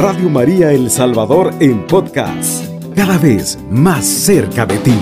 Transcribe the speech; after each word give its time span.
Radio 0.00 0.30
María 0.30 0.70
El 0.70 0.90
Salvador 0.90 1.52
en 1.58 1.84
podcast, 1.88 2.64
cada 2.94 3.18
vez 3.18 3.58
más 3.68 4.06
cerca 4.06 4.64
de 4.64 4.78
ti. 4.78 4.94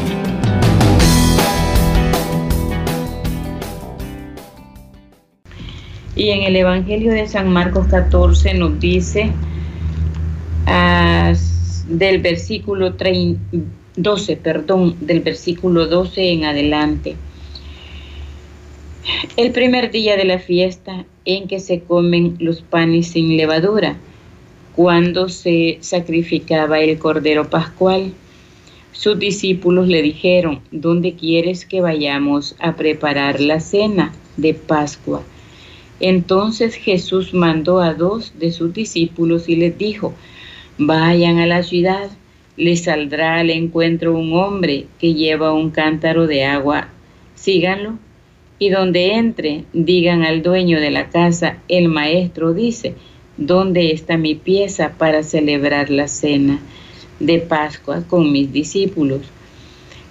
Y 6.14 6.30
en 6.30 6.44
el 6.44 6.56
Evangelio 6.56 7.12
de 7.12 7.28
San 7.28 7.52
Marcos 7.52 7.88
14 7.88 8.54
nos 8.54 8.80
dice 8.80 9.32
del 11.88 12.22
versículo 12.22 12.94
12, 13.96 14.36
perdón, 14.38 14.96
del 15.02 15.20
versículo 15.20 15.88
12 15.88 16.32
en 16.32 16.44
adelante. 16.46 17.16
El 19.36 19.52
primer 19.52 19.90
día 19.90 20.16
de 20.16 20.24
la 20.24 20.38
fiesta 20.38 21.04
en 21.26 21.48
que 21.48 21.60
se 21.60 21.82
comen 21.82 22.36
los 22.38 22.62
panes 22.62 23.08
sin 23.08 23.36
levadura, 23.36 23.98
cuando 24.76 25.30
se 25.30 25.78
sacrificaba 25.80 26.80
el 26.80 26.98
cordero 26.98 27.48
pascual. 27.48 28.12
Sus 28.92 29.18
discípulos 29.18 29.88
le 29.88 30.02
dijeron, 30.02 30.60
¿dónde 30.70 31.14
quieres 31.14 31.64
que 31.64 31.80
vayamos 31.80 32.54
a 32.58 32.76
preparar 32.76 33.40
la 33.40 33.60
cena 33.60 34.12
de 34.36 34.52
Pascua? 34.52 35.22
Entonces 35.98 36.74
Jesús 36.74 37.32
mandó 37.32 37.80
a 37.80 37.94
dos 37.94 38.34
de 38.38 38.52
sus 38.52 38.74
discípulos 38.74 39.48
y 39.48 39.56
les 39.56 39.76
dijo, 39.78 40.12
vayan 40.76 41.38
a 41.38 41.46
la 41.46 41.62
ciudad, 41.62 42.10
les 42.58 42.84
saldrá 42.84 43.36
al 43.36 43.48
encuentro 43.48 44.14
un 44.14 44.34
hombre 44.34 44.86
que 44.98 45.14
lleva 45.14 45.54
un 45.54 45.70
cántaro 45.70 46.26
de 46.26 46.44
agua, 46.44 46.88
síganlo, 47.34 47.98
y 48.58 48.70
donde 48.70 49.12
entre, 49.14 49.64
digan 49.72 50.22
al 50.22 50.42
dueño 50.42 50.80
de 50.80 50.90
la 50.90 51.08
casa, 51.08 51.58
el 51.68 51.88
maestro 51.88 52.52
dice, 52.52 52.94
¿dónde 53.36 53.92
está 53.92 54.16
mi 54.16 54.34
pieza 54.34 54.94
para 54.98 55.22
celebrar 55.22 55.90
la 55.90 56.08
cena 56.08 56.58
de 57.20 57.38
Pascua 57.38 58.02
con 58.06 58.32
mis 58.32 58.52
discípulos? 58.52 59.22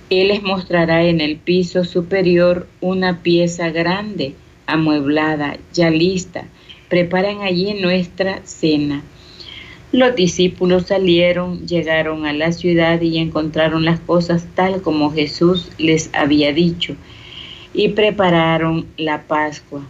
Él 0.09 0.27
les 0.27 0.43
mostrará 0.43 1.03
en 1.03 1.19
el 1.21 1.37
piso 1.37 1.83
superior 1.83 2.67
una 2.81 3.23
pieza 3.23 3.69
grande, 3.69 4.35
amueblada, 4.67 5.57
ya 5.73 5.89
lista. 5.89 6.47
Preparen 6.89 7.41
allí 7.41 7.73
nuestra 7.73 8.41
cena. 8.43 9.03
Los 9.91 10.15
discípulos 10.15 10.87
salieron, 10.87 11.65
llegaron 11.65 12.25
a 12.25 12.33
la 12.33 12.51
ciudad 12.51 13.01
y 13.01 13.17
encontraron 13.17 13.85
las 13.85 13.99
cosas 13.99 14.45
tal 14.53 14.81
como 14.81 15.11
Jesús 15.11 15.71
les 15.77 16.09
había 16.13 16.53
dicho 16.53 16.95
y 17.73 17.89
prepararon 17.89 18.85
la 18.97 19.23
Pascua. 19.23 19.81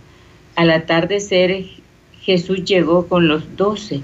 Al 0.56 0.72
atardecer 0.72 1.66
Jesús 2.26 2.66
llegó 2.66 3.08
con 3.08 3.28
los 3.28 3.56
doce 3.56 4.02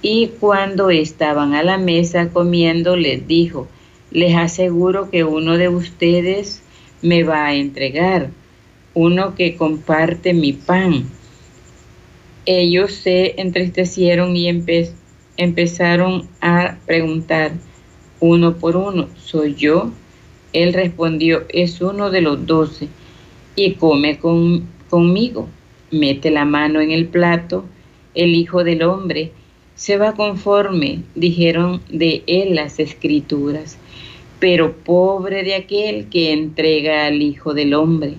y 0.00 0.28
cuando 0.40 0.88
estaban 0.88 1.54
a 1.54 1.62
la 1.62 1.76
mesa 1.76 2.30
comiendo 2.30 2.96
les 2.96 3.28
dijo, 3.28 3.68
les 4.10 4.34
aseguro 4.34 5.10
que 5.10 5.24
uno 5.24 5.58
de 5.58 5.68
ustedes 5.68 6.62
me 7.02 7.24
va 7.24 7.46
a 7.46 7.54
entregar 7.54 8.30
uno 8.94 9.34
que 9.34 9.56
comparte 9.56 10.32
mi 10.32 10.54
pan. 10.54 11.04
Ellos 12.46 12.94
se 12.94 13.38
entristecieron 13.38 14.34
y 14.34 14.48
empezaron 15.36 16.26
a 16.40 16.78
preguntar 16.86 17.52
uno 18.20 18.56
por 18.56 18.76
uno, 18.76 19.08
¿soy 19.22 19.54
yo? 19.54 19.90
Él 20.54 20.72
respondió, 20.72 21.44
es 21.50 21.82
uno 21.82 22.10
de 22.10 22.22
los 22.22 22.46
doce 22.46 22.88
y 23.54 23.74
come 23.74 24.18
conmigo. 24.88 25.50
Mete 25.98 26.30
la 26.30 26.44
mano 26.44 26.80
en 26.80 26.90
el 26.90 27.06
plato, 27.06 27.64
el 28.14 28.34
Hijo 28.34 28.64
del 28.64 28.82
Hombre 28.82 29.32
se 29.74 29.98
va 29.98 30.14
conforme, 30.14 31.02
dijeron 31.14 31.82
de 31.88 32.22
él 32.26 32.54
las 32.54 32.78
escrituras. 32.80 33.78
Pero 34.38 34.76
pobre 34.76 35.42
de 35.42 35.54
aquel 35.54 36.08
que 36.08 36.32
entrega 36.32 37.06
al 37.06 37.22
Hijo 37.22 37.54
del 37.54 37.74
Hombre 37.74 38.14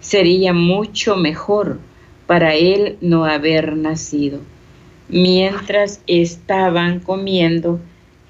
sería 0.00 0.52
mucho 0.52 1.16
mejor 1.16 1.78
para 2.26 2.54
él 2.54 2.96
no 3.00 3.24
haber 3.24 3.76
nacido. 3.76 4.40
Mientras 5.08 6.02
estaban 6.06 7.00
comiendo, 7.00 7.80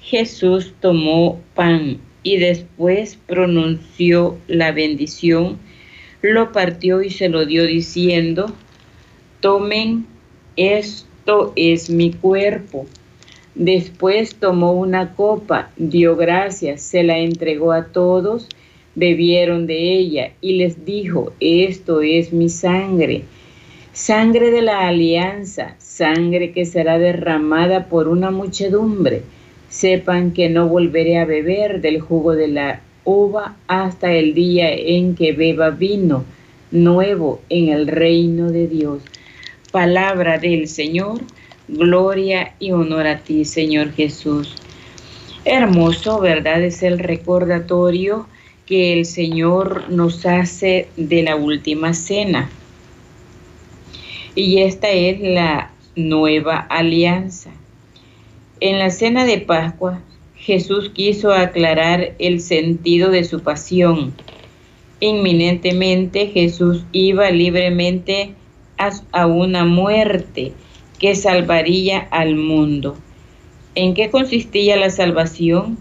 Jesús 0.01 0.73
tomó 0.79 1.39
pan 1.53 1.99
y 2.23 2.37
después 2.37 3.17
pronunció 3.27 4.37
la 4.47 4.71
bendición, 4.71 5.59
lo 6.21 6.51
partió 6.51 7.01
y 7.01 7.11
se 7.11 7.29
lo 7.29 7.45
dio 7.45 7.65
diciendo, 7.65 8.53
tomen, 9.41 10.07
esto 10.55 11.53
es 11.55 11.89
mi 11.89 12.13
cuerpo. 12.13 12.85
Después 13.53 14.35
tomó 14.35 14.71
una 14.71 15.13
copa, 15.13 15.71
dio 15.75 16.15
gracias, 16.15 16.81
se 16.81 17.03
la 17.03 17.17
entregó 17.19 17.73
a 17.73 17.87
todos 17.87 18.47
bebieron 18.95 19.67
de 19.67 19.97
ella 19.97 20.31
y 20.41 20.53
les 20.53 20.85
dijo, 20.85 21.33
esto 21.39 22.01
es 22.01 22.33
mi 22.33 22.49
sangre, 22.49 23.23
sangre 23.93 24.51
de 24.51 24.61
la 24.61 24.87
alianza, 24.87 25.75
sangre 25.79 26.51
que 26.51 26.65
será 26.65 26.97
derramada 26.99 27.85
por 27.85 28.07
una 28.07 28.31
muchedumbre. 28.31 29.23
Sepan 29.69 30.31
que 30.33 30.49
no 30.49 30.67
volveré 30.67 31.17
a 31.17 31.25
beber 31.25 31.79
del 31.79 32.01
jugo 32.01 32.35
de 32.35 32.49
la 32.49 32.81
uva 33.05 33.55
hasta 33.67 34.11
el 34.11 34.33
día 34.33 34.73
en 34.73 35.15
que 35.15 35.31
beba 35.31 35.69
vino 35.69 36.25
nuevo 36.71 37.39
en 37.47 37.69
el 37.69 37.87
reino 37.87 38.51
de 38.51 38.67
Dios. 38.67 39.01
Palabra 39.71 40.37
del 40.37 40.67
Señor, 40.67 41.21
gloria 41.69 42.55
y 42.59 42.73
honor 42.73 43.07
a 43.07 43.19
ti, 43.19 43.45
Señor 43.45 43.93
Jesús. 43.93 44.53
Hermoso, 45.45 46.19
¿verdad? 46.19 46.61
Es 46.61 46.83
el 46.83 46.99
recordatorio 46.99 48.27
que 48.65 48.91
el 48.91 49.05
Señor 49.05 49.89
nos 49.89 50.25
hace 50.25 50.89
de 50.97 51.23
la 51.23 51.37
última 51.37 51.93
cena. 51.93 52.49
Y 54.35 54.59
esta 54.63 54.89
es 54.89 55.21
la 55.21 55.71
nueva 55.95 56.57
alianza. 56.57 57.51
En 58.59 58.77
la 58.77 58.89
cena 58.89 59.23
de 59.23 59.37
Pascua, 59.37 60.01
Jesús 60.35 60.89
quiso 60.89 61.31
aclarar 61.31 62.13
el 62.19 62.41
sentido 62.41 63.09
de 63.09 63.23
su 63.23 63.41
pasión. 63.41 64.13
Inminentemente 64.99 66.27
Jesús 66.27 66.83
iba 66.91 67.31
libremente 67.31 68.35
a 69.11 69.27
una 69.27 69.65
muerte 69.65 70.53
que 70.99 71.15
salvaría 71.15 71.99
al 71.99 72.35
mundo. 72.35 72.97
¿En 73.75 73.93
qué 73.93 74.09
consistía 74.09 74.75
la 74.75 74.89
salvación? 74.89 75.77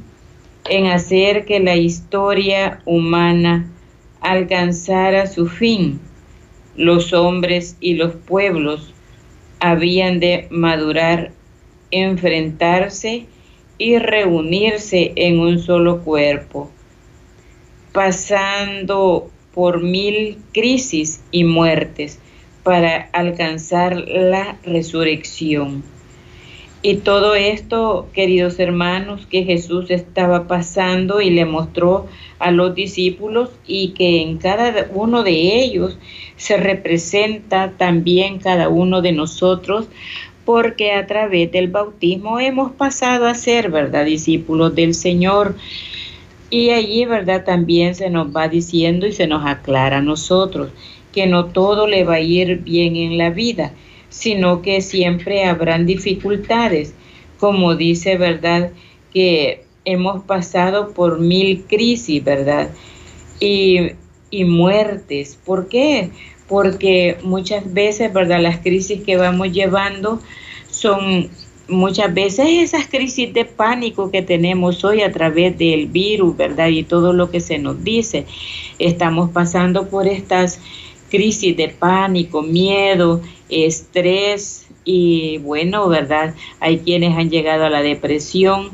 en 0.69 0.87
hacer 0.87 1.45
que 1.45 1.61
la 1.61 1.77
historia 1.77 2.81
humana 2.85 3.71
alcanzara 4.21 5.27
su 5.27 5.47
fin. 5.47 6.01
Los 6.77 7.13
hombres 7.13 7.77
y 7.81 7.95
los 7.95 8.15
pueblos 8.15 8.95
habían 9.59 10.21
de 10.21 10.47
madurar, 10.51 11.33
enfrentarse 11.91 13.27
y 13.79 13.99
reunirse 13.99 15.13
en 15.17 15.41
un 15.41 15.59
solo 15.59 16.03
cuerpo, 16.05 16.71
pasando 17.93 19.31
por 19.53 19.83
mil 19.83 20.39
crisis 20.53 21.23
y 21.33 21.45
muertes 21.45 22.21
para 22.63 23.09
alcanzar 23.13 23.97
la 23.97 24.57
resurrección. 24.65 25.83
Y 26.83 26.97
todo 26.97 27.35
esto, 27.35 28.09
queridos 28.15 28.59
hermanos, 28.59 29.27
que 29.27 29.45
Jesús 29.45 29.91
estaba 29.91 30.47
pasando 30.47 31.21
y 31.21 31.29
le 31.29 31.45
mostró 31.45 32.07
a 32.39 32.51
los 32.51 32.75
discípulos 32.75 33.51
y 33.67 33.89
que 33.91 34.23
en 34.23 34.39
cada 34.39 34.89
uno 34.95 35.23
de 35.23 35.63
ellos 35.63 35.99
se 36.37 36.57
representa 36.57 37.73
también 37.77 38.39
cada 38.39 38.71
uno 38.71 39.03
de 39.03 39.13
nosotros, 39.13 39.89
porque 40.47 40.93
a 40.93 41.07
través 41.07 41.53
del 41.53 41.69
bautismo 41.69 42.41
hemos 42.41 42.73
pasado 42.73 43.27
a 43.27 43.35
ser, 43.35 43.71
¿verdad?, 43.71 44.07
discípulos 44.07 44.75
del 44.75 44.95
Señor. 44.95 45.57
Y 46.49 46.71
allí, 46.71 47.05
¿verdad?, 47.05 47.45
también 47.45 47.95
se 47.95 48.09
nos 48.09 48.35
va 48.35 48.49
diciendo 48.49 49.07
y 49.07 49.13
se 49.13 49.27
nos 49.27 49.45
aclara 49.45 49.99
a 49.99 50.03
nosotros 50.03 50.71
que 51.13 51.27
no 51.27 51.47
todo 51.47 51.87
le 51.87 52.05
va 52.05 52.15
a 52.15 52.21
ir 52.21 52.59
bien 52.59 52.97
en 52.97 53.19
la 53.19 53.31
vida 53.31 53.73
sino 54.11 54.61
que 54.61 54.83
siempre 54.83 55.45
habrán 55.45 55.87
dificultades, 55.87 56.93
como 57.39 57.77
dice, 57.77 58.19
¿verdad? 58.19 58.73
Que 59.15 59.65
hemos 59.87 60.25
pasado 60.25 60.93
por 60.93 61.21
mil 61.21 61.65
crisis, 61.65 62.23
¿verdad? 62.23 62.71
Y, 63.39 63.93
y 64.31 64.45
muertes. 64.45 65.39
¿Por 65.43 65.69
qué? 65.69 66.11
Porque 66.49 67.17
muchas 67.23 67.73
veces, 67.73 68.13
¿verdad? 68.13 68.41
Las 68.41 68.59
crisis 68.59 69.03
que 69.03 69.17
vamos 69.17 69.53
llevando 69.53 70.21
son 70.69 71.31
muchas 71.69 72.13
veces 72.13 72.47
esas 72.49 72.89
crisis 72.89 73.33
de 73.33 73.45
pánico 73.45 74.11
que 74.11 74.23
tenemos 74.23 74.85
hoy 74.85 75.03
a 75.03 75.13
través 75.13 75.57
del 75.57 75.87
virus, 75.87 76.37
¿verdad? 76.37 76.67
Y 76.67 76.83
todo 76.83 77.13
lo 77.13 77.31
que 77.31 77.41
se 77.41 77.59
nos 77.59 77.83
dice. 77.85 78.27
Estamos 78.81 79.31
pasando 79.31 79.89
por 79.89 80.09
estas 80.09 80.61
crisis 81.11 81.57
de 81.57 81.69
pánico, 81.69 82.43
miedo, 82.43 83.21
estrés, 83.49 84.67
y 84.85 85.39
bueno, 85.39 85.89
¿verdad? 85.89 86.35
Hay 86.59 86.79
quienes 86.79 87.17
han 87.17 87.31
llegado 87.31 87.65
a 87.65 87.71
la 87.71 87.83
depresión 87.83 88.71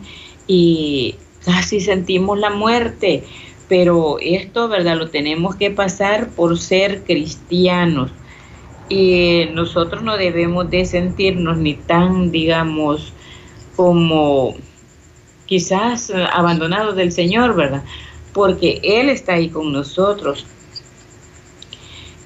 y 0.47 1.17
casi 1.45 1.81
sentimos 1.81 2.39
la 2.39 2.51
muerte, 2.51 3.25
pero 3.69 4.19
esto, 4.21 4.69
¿verdad? 4.69 4.97
Lo 4.97 5.11
tenemos 5.11 5.57
que 5.57 5.71
pasar 5.71 6.31
por 6.31 6.59
ser 6.59 7.03
cristianos 7.05 8.13
y 8.89 9.47
nosotros 9.53 10.03
no 10.03 10.17
debemos 10.17 10.71
de 10.71 10.85
sentirnos 10.85 11.59
ni 11.59 11.75
tan, 11.75 12.31
digamos, 12.31 13.13
como 13.75 14.55
quizás 15.47 16.13
abandonados 16.33 16.97
del 16.97 17.13
Señor, 17.13 17.57
¿verdad? 17.57 17.83
Porque 18.33 18.81
Él 18.83 19.09
está 19.09 19.35
ahí 19.35 19.49
con 19.49 19.73
nosotros. 19.73 20.47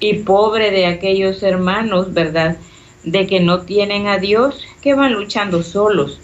Y 0.01 0.15
pobre 0.15 0.71
de 0.71 0.87
aquellos 0.87 1.41
hermanos, 1.43 2.13
¿verdad? 2.13 2.57
De 3.05 3.25
que 3.25 3.39
no 3.39 3.61
tienen 3.61 4.07
a 4.07 4.17
Dios, 4.17 4.61
que 4.81 4.93
van 4.93 5.13
luchando 5.13 5.63
solos, 5.63 6.19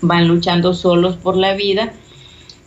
van 0.00 0.28
luchando 0.28 0.74
solos 0.74 1.16
por 1.16 1.36
la 1.36 1.54
vida. 1.54 1.94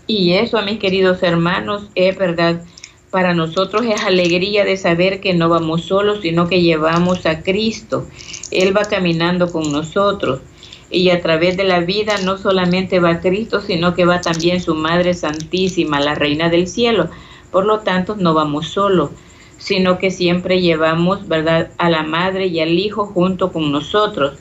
Y 0.08 0.34
eso, 0.34 0.58
a 0.58 0.64
mis 0.64 0.80
queridos 0.80 1.24
hermanos, 1.24 1.88
es 1.96 2.18
verdad 2.18 2.62
para 3.10 3.34
nosotros 3.34 3.86
es 3.86 4.04
alegría 4.04 4.66
de 4.66 4.76
saber 4.76 5.22
que 5.22 5.34
no 5.34 5.48
vamos 5.48 5.86
solos, 5.86 6.20
sino 6.22 6.48
que 6.48 6.62
llevamos 6.62 7.26
a 7.26 7.42
Cristo. 7.42 8.06
Él 8.52 8.76
va 8.76 8.84
caminando 8.84 9.52
con 9.52 9.72
nosotros. 9.72 10.42
Y 10.90 11.10
a 11.10 11.22
través 11.22 11.58
de 11.58 11.64
la 11.64 11.80
vida 11.80 12.18
no 12.24 12.38
solamente 12.38 13.00
va 13.00 13.20
Cristo, 13.20 13.62
sino 13.62 13.94
que 13.94 14.06
va 14.06 14.22
también 14.22 14.62
su 14.62 14.76
Madre 14.76 15.14
Santísima, 15.14 16.00
la 16.00 16.16
Reina 16.16 16.50
del 16.50 16.68
Cielo. 16.68 17.10
Por 17.52 17.66
lo 17.66 17.80
tanto, 17.80 18.16
no 18.18 18.34
vamos 18.34 18.70
solos, 18.70 19.12
sino 19.58 19.98
que 19.98 20.12
siempre 20.12 20.62
llevamos, 20.62 21.28
¿verdad?, 21.28 21.72
a 21.78 21.90
la 21.90 22.04
Madre 22.04 22.48
y 22.48 22.60
al 22.60 22.78
Hijo 22.78 23.06
junto 23.06 23.52
con 23.52 23.72
nosotros. 23.72 24.38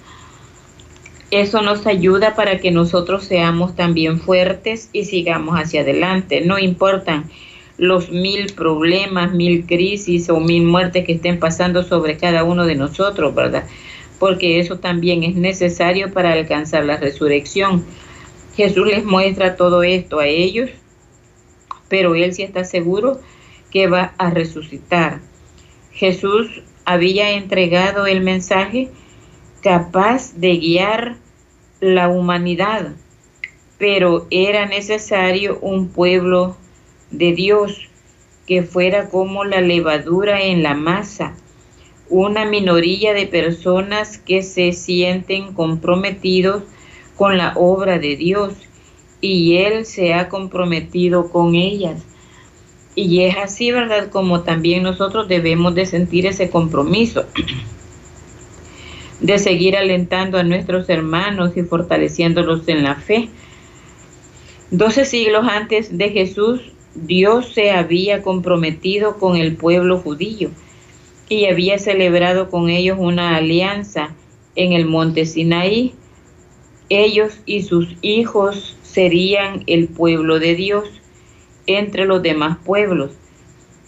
Eso 1.30 1.62
nos 1.62 1.86
ayuda 1.86 2.34
para 2.36 2.58
que 2.58 2.70
nosotros 2.70 3.24
seamos 3.24 3.74
también 3.74 4.20
fuertes 4.20 4.90
y 4.92 5.04
sigamos 5.04 5.56
hacia 5.56 5.80
adelante. 5.80 6.40
No 6.42 6.58
importan 6.58 7.30
los 7.78 8.10
mil 8.10 8.52
problemas, 8.54 9.32
mil 9.32 9.66
crisis 9.66 10.30
o 10.30 10.38
mil 10.38 10.64
muertes 10.64 11.04
que 11.04 11.14
estén 11.14 11.38
pasando 11.38 11.82
sobre 11.82 12.16
cada 12.16 12.44
uno 12.44 12.64
de 12.64 12.76
nosotros, 12.76 13.34
¿verdad? 13.34 13.64
Porque 14.18 14.60
eso 14.60 14.78
también 14.78 15.24
es 15.24 15.34
necesario 15.34 16.12
para 16.12 16.32
alcanzar 16.32 16.84
la 16.84 16.96
resurrección. 16.96 17.84
Jesús 18.56 18.86
les 18.86 19.04
muestra 19.04 19.56
todo 19.56 19.82
esto 19.82 20.20
a 20.20 20.26
ellos, 20.26 20.70
pero 21.88 22.14
él 22.14 22.32
sí 22.32 22.42
está 22.42 22.64
seguro 22.64 23.20
que 23.76 23.88
va 23.88 24.14
a 24.16 24.30
resucitar. 24.30 25.20
Jesús 25.92 26.62
había 26.86 27.32
entregado 27.32 28.06
el 28.06 28.22
mensaje 28.22 28.88
capaz 29.60 30.32
de 30.34 30.56
guiar 30.56 31.16
la 31.80 32.08
humanidad, 32.08 32.92
pero 33.76 34.28
era 34.30 34.64
necesario 34.64 35.58
un 35.60 35.88
pueblo 35.88 36.56
de 37.10 37.34
Dios, 37.34 37.90
que 38.46 38.62
fuera 38.62 39.10
como 39.10 39.44
la 39.44 39.60
levadura 39.60 40.40
en 40.40 40.62
la 40.62 40.72
masa, 40.72 41.34
una 42.08 42.46
minoría 42.46 43.12
de 43.12 43.26
personas 43.26 44.16
que 44.16 44.42
se 44.42 44.72
sienten 44.72 45.52
comprometidos 45.52 46.62
con 47.14 47.36
la 47.36 47.52
obra 47.56 47.98
de 47.98 48.16
Dios 48.16 48.54
y 49.20 49.58
Él 49.58 49.84
se 49.84 50.14
ha 50.14 50.30
comprometido 50.30 51.30
con 51.30 51.54
ellas. 51.54 52.06
Y 52.96 53.24
es 53.24 53.36
así, 53.36 53.70
¿verdad? 53.70 54.08
Como 54.08 54.40
también 54.40 54.82
nosotros 54.82 55.28
debemos 55.28 55.74
de 55.74 55.84
sentir 55.84 56.24
ese 56.24 56.48
compromiso, 56.48 57.26
de 59.20 59.38
seguir 59.38 59.76
alentando 59.76 60.38
a 60.38 60.42
nuestros 60.42 60.88
hermanos 60.88 61.52
y 61.56 61.62
fortaleciéndolos 61.62 62.66
en 62.68 62.82
la 62.82 62.94
fe. 62.94 63.28
Doce 64.70 65.04
siglos 65.04 65.46
antes 65.46 65.96
de 65.96 66.08
Jesús, 66.08 66.72
Dios 66.94 67.52
se 67.52 67.70
había 67.70 68.22
comprometido 68.22 69.18
con 69.18 69.36
el 69.36 69.56
pueblo 69.56 69.98
judío 69.98 70.50
y 71.28 71.44
había 71.44 71.78
celebrado 71.78 72.48
con 72.48 72.70
ellos 72.70 72.96
una 72.98 73.36
alianza 73.36 74.14
en 74.54 74.72
el 74.72 74.86
monte 74.86 75.26
Sinaí. 75.26 75.92
Ellos 76.88 77.40
y 77.44 77.62
sus 77.62 77.94
hijos 78.00 78.78
serían 78.82 79.64
el 79.66 79.88
pueblo 79.88 80.38
de 80.38 80.54
Dios 80.54 80.88
entre 81.66 82.04
los 82.06 82.22
demás 82.22 82.58
pueblos, 82.64 83.12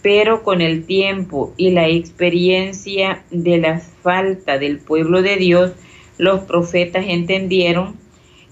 pero 0.01 0.43
con 0.43 0.61
el 0.61 0.85
tiempo 0.85 1.53
y 1.57 1.71
la 1.71 1.87
experiencia 1.87 3.23
de 3.31 3.57
la 3.57 3.79
falta 3.79 4.57
del 4.57 4.79
pueblo 4.79 5.21
de 5.21 5.35
Dios, 5.37 5.71
los 6.17 6.41
profetas 6.41 7.05
entendieron 7.07 7.95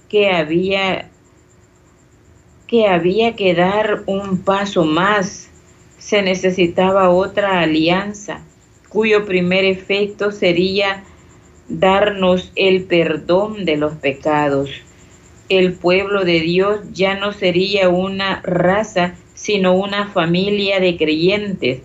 que 0.08 0.30
había 0.30 1.10
que 2.66 2.86
había 2.86 3.34
que 3.34 3.54
dar 3.54 4.02
un 4.06 4.42
paso 4.42 4.84
más. 4.84 5.50
Se 5.98 6.22
necesitaba 6.22 7.08
otra 7.08 7.60
alianza, 7.60 8.42
cuyo 8.90 9.24
primer 9.24 9.64
efecto 9.64 10.30
sería 10.30 11.02
darnos 11.68 12.52
el 12.56 12.84
perdón 12.84 13.64
de 13.64 13.76
los 13.78 13.94
pecados. 13.94 14.70
El 15.48 15.74
pueblo 15.74 16.24
de 16.24 16.40
Dios 16.40 16.80
ya 16.92 17.14
no 17.14 17.32
sería 17.32 17.88
una 17.88 18.40
raza, 18.42 19.14
sino 19.34 19.74
una 19.74 20.08
familia 20.08 20.80
de 20.80 20.96
creyentes, 20.96 21.80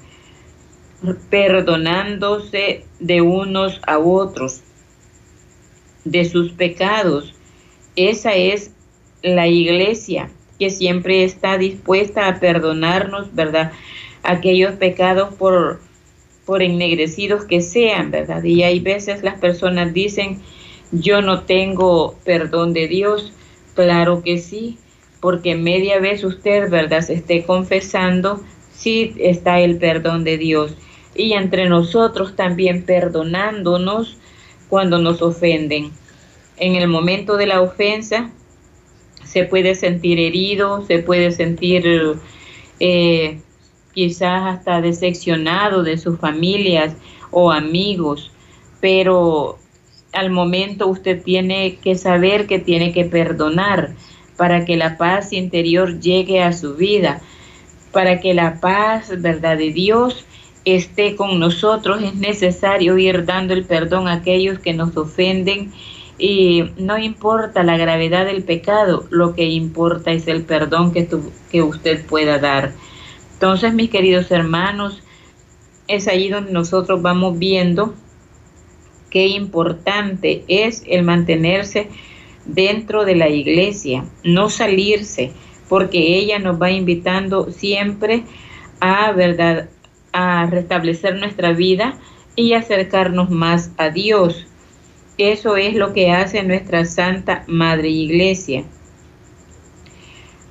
perdonándose 1.30 2.86
de 3.00 3.22
unos 3.22 3.80
a 3.86 4.00
otros 4.00 4.62
de 6.06 6.26
sus 6.26 6.52
pecados. 6.52 7.34
Esa 7.96 8.34
es 8.36 8.72
la 9.22 9.48
iglesia 9.48 10.30
que 10.60 10.70
siempre 10.70 11.24
está 11.24 11.58
dispuesta 11.58 12.28
a 12.28 12.40
perdonarnos, 12.40 13.34
¿verdad? 13.34 13.72
Aquellos 14.24 14.74
pecados 14.74 15.34
por, 15.36 15.82
por 16.46 16.62
ennegrecidos 16.62 17.46
que 17.46 17.62
sean, 17.62 18.12
¿verdad? 18.12 18.44
Y 18.44 18.64
hay 18.64 18.80
veces 18.80 19.24
las 19.24 19.40
personas 19.40 19.94
dicen, 19.94 20.42
yo 20.92 21.22
no 21.22 21.44
tengo 21.44 22.16
perdón 22.24 22.74
de 22.74 22.88
Dios. 22.88 23.34
Claro 23.76 24.22
que 24.22 24.38
sí, 24.38 24.78
porque 25.20 25.56
media 25.56 26.00
vez 26.00 26.24
usted, 26.24 26.70
¿verdad? 26.70 27.02
Se 27.02 27.14
esté 27.14 27.44
confesando, 27.44 28.44
sí 28.74 29.16
está 29.18 29.60
el 29.60 29.78
perdón 29.78 30.24
de 30.24 30.38
Dios. 30.38 30.76
Y 31.16 31.34
entre 31.34 31.70
nosotros 31.70 32.36
también 32.36 32.84
perdonándonos 32.84 34.18
cuando 34.70 35.00
nos 35.00 35.22
ofenden. 35.22 35.92
En 36.58 36.76
el 36.76 36.88
momento 36.88 37.38
de 37.38 37.48
la 37.48 37.62
ofensa, 37.62 38.32
se 39.24 39.46
puede 39.46 39.76
sentir 39.76 40.20
herido, 40.20 40.86
se 40.86 41.00
puede 41.00 41.32
sentir 41.32 42.18
eh, 42.80 43.40
quizás 43.94 44.58
hasta 44.58 44.82
decepcionado 44.82 45.84
de 45.84 45.98
sus 45.98 46.20
familias 46.20 46.96
o 47.32 47.52
amigos, 47.52 48.32
pero 48.82 49.58
al 50.14 50.30
momento 50.30 50.88
usted 50.88 51.22
tiene 51.22 51.76
que 51.76 51.96
saber 51.96 52.48
que 52.48 52.60
tiene 52.60 52.94
que 52.94 53.06
perdonar 53.06 53.92
para 54.38 54.66
que 54.66 54.78
la 54.78 54.98
paz 54.98 55.34
interior 55.34 56.00
llegue 56.00 56.42
a 56.42 56.54
su 56.54 56.76
vida, 56.76 57.22
para 57.92 58.20
que 58.20 58.34
la 58.34 58.60
paz, 58.60 59.12
verdad 59.22 59.58
de 59.58 59.72
Dios, 59.72 60.26
esté 60.66 61.16
con 61.16 61.40
nosotros, 61.40 62.02
es 62.02 62.16
necesario 62.16 62.98
ir 62.98 63.26
dando 63.26 63.54
el 63.54 63.66
perdón 63.66 64.08
a 64.08 64.14
aquellos 64.14 64.60
que 64.60 64.74
nos 64.74 64.96
ofenden 64.96 65.72
y 66.18 66.64
no 66.78 66.98
importa 66.98 67.64
la 67.64 67.78
gravedad 67.78 68.26
del 68.26 68.44
pecado, 68.44 69.06
lo 69.10 69.34
que 69.34 69.46
importa 69.46 70.12
es 70.12 70.28
el 70.28 70.44
perdón 70.44 70.94
que, 70.94 71.08
que 71.52 71.62
usted 71.62 72.06
pueda 72.06 72.40
dar. 72.40 72.72
Entonces, 73.34 73.74
mis 73.74 73.90
queridos 73.90 74.32
hermanos, 74.32 75.02
es 75.88 76.08
ahí 76.08 76.30
donde 76.30 76.52
nosotros 76.52 77.02
vamos 77.02 77.38
viendo 77.38 77.94
qué 79.14 79.28
importante 79.28 80.44
es 80.48 80.84
el 80.88 81.04
mantenerse 81.04 81.88
dentro 82.46 83.06
de 83.06 83.16
la 83.16 83.30
iglesia, 83.30 84.06
no 84.24 84.50
salirse, 84.50 85.32
porque 85.70 86.18
ella 86.18 86.40
nos 86.40 86.60
va 86.60 86.72
invitando 86.72 87.52
siempre 87.52 88.24
a 88.80 89.12
verdad 89.12 89.70
a 90.14 90.48
restablecer 90.48 91.16
nuestra 91.16 91.54
vida 91.54 92.00
y 92.36 92.54
acercarnos 92.54 93.30
más 93.30 93.72
a 93.78 93.90
Dios. 93.90 94.48
Eso 95.20 95.58
es 95.58 95.76
lo 95.76 95.94
que 95.94 96.12
hace 96.12 96.42
nuestra 96.42 96.84
Santa 96.86 97.44
Madre 97.46 97.90
Iglesia. 97.90 98.64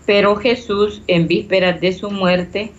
Pero 0.07 0.37
Jesús, 0.37 1.02
en 1.09 1.26
vísperas 1.26 1.81
de 1.81 1.92
su 1.92 2.11
muerte, 2.12 2.71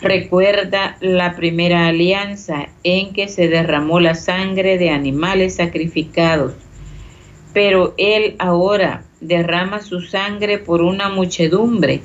recuerda 0.00 0.96
la 1.00 1.36
primera 1.36 1.86
alianza 1.86 2.68
en 2.82 3.12
que 3.12 3.28
se 3.28 3.48
derramó 3.48 4.00
la 4.00 4.14
sangre 4.14 4.78
de 4.78 4.90
animales 4.90 5.56
sacrificados. 5.56 6.54
Pero 7.52 7.94
Él 7.98 8.36
ahora 8.38 9.04
derrama 9.20 9.80
su 9.82 10.00
sangre 10.00 10.58
por 10.58 10.82
una 10.82 11.08
muchedumbre. 11.08 12.00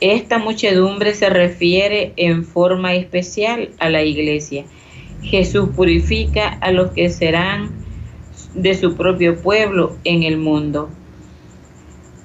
Esta 0.00 0.38
muchedumbre 0.38 1.14
se 1.14 1.30
refiere 1.30 2.12
en 2.16 2.44
forma 2.44 2.94
especial 2.94 3.70
a 3.78 3.88
la 3.88 4.02
iglesia. 4.02 4.64
Jesús 5.22 5.70
purifica 5.74 6.48
a 6.48 6.72
los 6.72 6.90
que 6.90 7.08
serán 7.08 7.70
de 8.54 8.74
su 8.74 8.96
propio 8.96 9.40
pueblo 9.40 9.96
en 10.04 10.24
el 10.24 10.36
mundo. 10.36 10.90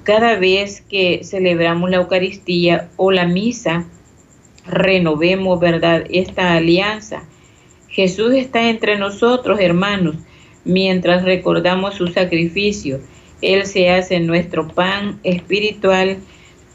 Cada 0.02 0.38
vez 0.38 0.80
que 0.80 1.20
celebramos 1.22 1.90
la 1.90 1.98
Eucaristía 1.98 2.88
o 2.96 3.12
la 3.12 3.26
misa, 3.26 3.86
renovemos, 4.70 5.58
¿verdad?, 5.60 6.04
esta 6.10 6.54
alianza. 6.54 7.22
Jesús 7.88 8.34
está 8.34 8.68
entre 8.68 8.98
nosotros, 8.98 9.58
hermanos, 9.60 10.16
mientras 10.64 11.24
recordamos 11.24 11.94
su 11.94 12.08
sacrificio. 12.08 13.00
Él 13.40 13.66
se 13.66 13.90
hace 13.90 14.20
nuestro 14.20 14.68
pan 14.68 15.18
espiritual 15.22 16.18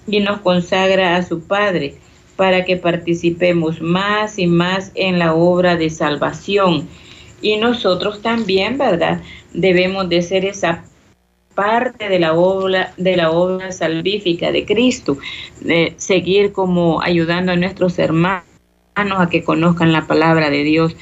y 0.07 0.19
nos 0.19 0.41
consagra 0.41 1.15
a 1.15 1.23
su 1.23 1.41
Padre 1.41 1.95
para 2.35 2.65
que 2.65 2.77
participemos 2.77 3.81
más 3.81 4.39
y 4.39 4.47
más 4.47 4.91
en 4.95 5.19
la 5.19 5.33
obra 5.33 5.75
de 5.75 5.89
salvación. 5.89 6.87
Y 7.41 7.57
nosotros 7.57 8.21
también, 8.21 8.77
¿verdad? 8.77 9.21
Debemos 9.53 10.09
de 10.09 10.21
ser 10.21 10.45
esa 10.45 10.83
parte 11.55 12.09
de 12.09 12.19
la 12.19 12.33
obra 12.33 12.93
de 12.97 13.15
la 13.15 13.31
obra 13.31 13.71
salvífica 13.71 14.51
de 14.51 14.65
Cristo, 14.65 15.17
de 15.61 15.93
seguir 15.97 16.51
como 16.51 17.01
ayudando 17.01 17.51
a 17.51 17.55
nuestros 17.55 17.99
hermanos 17.99 18.43
a 18.95 19.29
que 19.29 19.43
conozcan 19.43 19.91
la 19.91 20.07
palabra 20.07 20.49
de 20.49 20.63
Dios. 20.63 20.95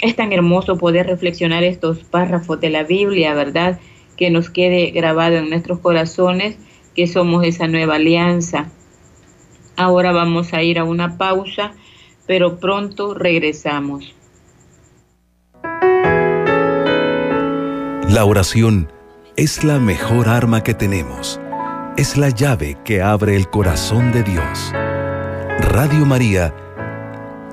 Es 0.00 0.16
tan 0.16 0.32
hermoso 0.32 0.76
poder 0.76 1.06
reflexionar 1.06 1.64
estos 1.64 1.98
párrafos 2.04 2.60
de 2.60 2.70
la 2.70 2.82
Biblia, 2.82 3.34
¿verdad? 3.34 3.80
Que 4.16 4.30
nos 4.30 4.50
quede 4.50 4.90
grabado 4.90 5.36
en 5.36 5.50
nuestros 5.50 5.78
corazones 5.80 6.56
que 6.94 7.06
somos 7.06 7.44
esa 7.44 7.66
nueva 7.66 7.96
alianza. 7.96 8.70
Ahora 9.76 10.12
vamos 10.12 10.52
a 10.52 10.62
ir 10.62 10.78
a 10.78 10.84
una 10.84 11.16
pausa, 11.16 11.72
pero 12.26 12.58
pronto 12.58 13.14
regresamos. 13.14 14.14
La 18.08 18.24
oración 18.24 18.88
es 19.36 19.64
la 19.64 19.80
mejor 19.80 20.28
arma 20.28 20.62
que 20.62 20.74
tenemos. 20.74 21.40
Es 21.96 22.16
la 22.16 22.30
llave 22.30 22.76
que 22.84 23.02
abre 23.02 23.34
el 23.34 23.48
corazón 23.50 24.12
de 24.12 24.22
Dios. 24.22 24.72
Radio 25.58 26.06
María 26.06 26.54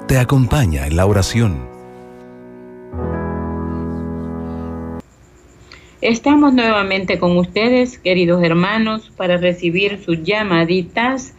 te 0.08 0.20
acompaña 0.20 0.86
en 0.86 0.96
la 0.96 1.08
oración. 1.08 1.68
Estamos 6.02 6.54
nuevamente 6.54 7.18
con 7.18 7.36
ustedes, 7.38 7.98
queridos 7.98 8.44
hermanos, 8.44 9.12
para 9.16 9.38
recibir 9.38 10.04
sus 10.04 10.24
llamaditas 10.24 11.34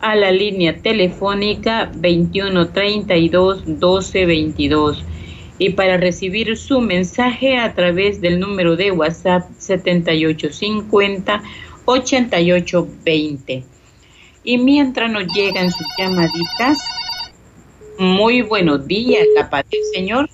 a 0.00 0.16
la 0.16 0.32
línea 0.32 0.76
telefónica 0.78 1.92
2132 1.94 3.66
1222 3.66 5.04
y 5.58 5.70
para 5.70 5.96
recibir 5.96 6.56
su 6.56 6.80
mensaje 6.80 7.58
a 7.58 7.74
través 7.74 8.20
del 8.20 8.38
número 8.40 8.76
de 8.76 8.90
WhatsApp 8.92 9.48
7850 9.58 11.42
8820. 11.86 13.64
Y 14.44 14.58
mientras 14.58 15.10
nos 15.10 15.26
llegan 15.32 15.70
sus 15.70 15.86
llamaditas, 15.98 16.78
muy 17.98 18.42
buenos 18.42 18.86
días, 18.86 19.26
la 19.34 19.48
paz 19.48 19.64
del 19.70 19.80
Señor. 19.92 20.28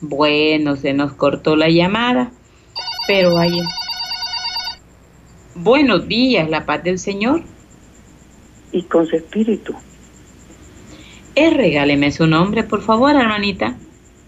Bueno, 0.00 0.76
se 0.76 0.92
nos 0.92 1.12
cortó 1.14 1.56
la 1.56 1.68
llamada. 1.68 2.30
Pero 3.08 3.36
ahí. 3.38 3.60
Buenos 5.54 6.06
días, 6.06 6.48
la 6.48 6.64
paz 6.64 6.84
del 6.84 6.98
Señor. 6.98 7.42
Y 8.70 8.82
con 8.84 9.06
su 9.06 9.16
espíritu. 9.16 9.74
Eh, 11.34 11.50
regáleme 11.50 12.12
su 12.12 12.26
nombre, 12.26 12.64
por 12.64 12.82
favor, 12.82 13.16
hermanita. 13.16 13.76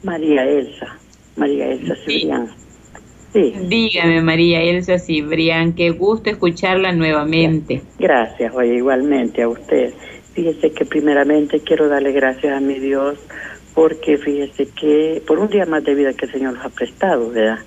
María 0.02 0.44
Elsa. 0.44 0.98
María 1.36 1.68
Elsa 1.68 1.94
Cibrián. 2.04 2.48
Sí. 3.32 3.54
Dígame, 3.68 4.22
María 4.22 4.62
Elsa 4.62 4.98
Cibrián, 4.98 5.74
qué 5.74 5.90
gusto 5.90 6.30
escucharla 6.30 6.92
nuevamente. 6.92 7.82
Gracias, 7.98 8.52
oye, 8.54 8.74
igualmente 8.76 9.42
a 9.42 9.48
usted. 9.48 9.94
Fíjese 10.32 10.72
que 10.72 10.84
primeramente 10.84 11.60
quiero 11.60 11.88
darle 11.88 12.12
gracias 12.12 12.56
a 12.56 12.60
mi 12.60 12.78
Dios 12.78 13.18
porque 13.74 14.18
fíjese 14.18 14.68
que 14.68 15.22
por 15.26 15.38
un 15.38 15.48
día 15.48 15.64
más 15.66 15.84
de 15.84 15.94
vida 15.94 16.12
que 16.12 16.26
el 16.26 16.32
Señor 16.32 16.54
nos 16.54 16.64
ha 16.64 16.70
prestado, 16.70 17.30
¿verdad? 17.30 17.60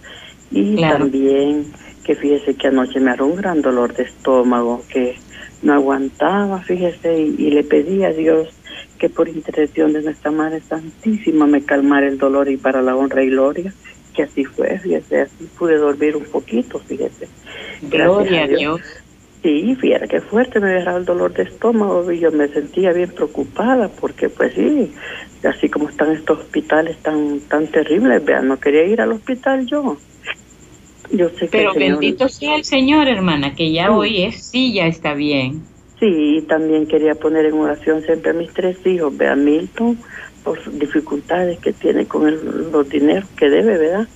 Y 0.51 0.75
también 0.75 1.71
que 2.03 2.15
fíjese 2.15 2.55
que 2.55 2.67
anoche 2.67 2.99
me 2.99 3.11
agarró 3.11 3.27
un 3.27 3.35
gran 3.35 3.61
dolor 3.61 3.93
de 3.93 4.03
estómago, 4.03 4.83
que 4.89 5.15
no 5.61 5.73
aguantaba, 5.73 6.59
fíjese, 6.61 7.21
y, 7.21 7.49
le 7.49 7.63
pedí 7.63 8.03
a 8.03 8.11
Dios 8.11 8.49
que 9.03 9.09
por 9.09 9.27
intercesión 9.27 9.91
de 9.91 10.01
nuestra 10.01 10.31
Madre 10.31 10.61
Santísima 10.61 11.45
me 11.45 11.61
calmara 11.61 12.07
el 12.07 12.17
dolor 12.17 12.49
y 12.49 12.55
para 12.55 12.81
la 12.81 12.95
honra 12.95 13.21
y 13.21 13.31
gloria, 13.31 13.73
que 14.13 14.23
así 14.23 14.45
fue, 14.45 14.79
fíjese, 14.79 15.23
así 15.23 15.49
pude 15.59 15.75
dormir 15.75 16.15
un 16.15 16.23
poquito, 16.23 16.79
fíjese. 16.79 17.27
Gloria 17.81 18.43
a 18.43 18.47
Dios. 18.47 18.79
Sí, 19.41 19.75
fíjate 19.75 20.07
qué 20.07 20.21
fuerte 20.21 20.61
me 20.61 20.69
agarraba 20.69 20.99
el 20.99 21.03
dolor 21.03 21.33
de 21.33 21.43
estómago 21.43 22.09
y 22.13 22.19
yo 22.21 22.31
me 22.31 22.47
sentía 22.47 22.93
bien 22.93 23.09
preocupada 23.09 23.89
porque 23.89 24.29
pues 24.29 24.53
sí, 24.53 24.93
así 25.43 25.67
como 25.67 25.89
están 25.89 26.13
estos 26.13 26.39
hospitales 26.39 26.95
tan 26.99 27.41
tan 27.49 27.67
terribles, 27.67 28.23
vean, 28.23 28.47
no 28.47 28.57
quería 28.57 28.85
ir 28.85 29.01
al 29.01 29.11
hospital 29.11 29.65
yo. 29.65 29.97
Pero 31.51 31.73
bendito 31.73 32.29
sea 32.29 32.55
el 32.55 32.63
Señor, 32.63 33.09
hermana, 33.09 33.53
que 33.53 33.73
ya 33.73 33.91
hoy 33.91 34.23
es, 34.23 34.45
sí, 34.45 34.71
ya 34.71 34.87
está 34.87 35.13
bien. 35.13 35.72
Sí, 36.03 36.43
también 36.49 36.85
quería 36.85 37.15
poner 37.15 37.45
en 37.45 37.53
oración 37.53 38.01
siempre 38.01 38.31
a 38.31 38.33
mis 38.33 38.51
tres 38.51 38.75
hijos, 38.85 39.15
vea 39.15 39.37
Milton, 39.37 39.97
por 40.43 40.59
dificultades 40.77 41.59
que 41.59 41.71
tiene 41.71 42.05
con 42.07 42.73
los 42.73 42.89
dineros 42.89 43.29
que 43.37 43.49
debe, 43.49 43.77
¿verdad? 43.77 44.09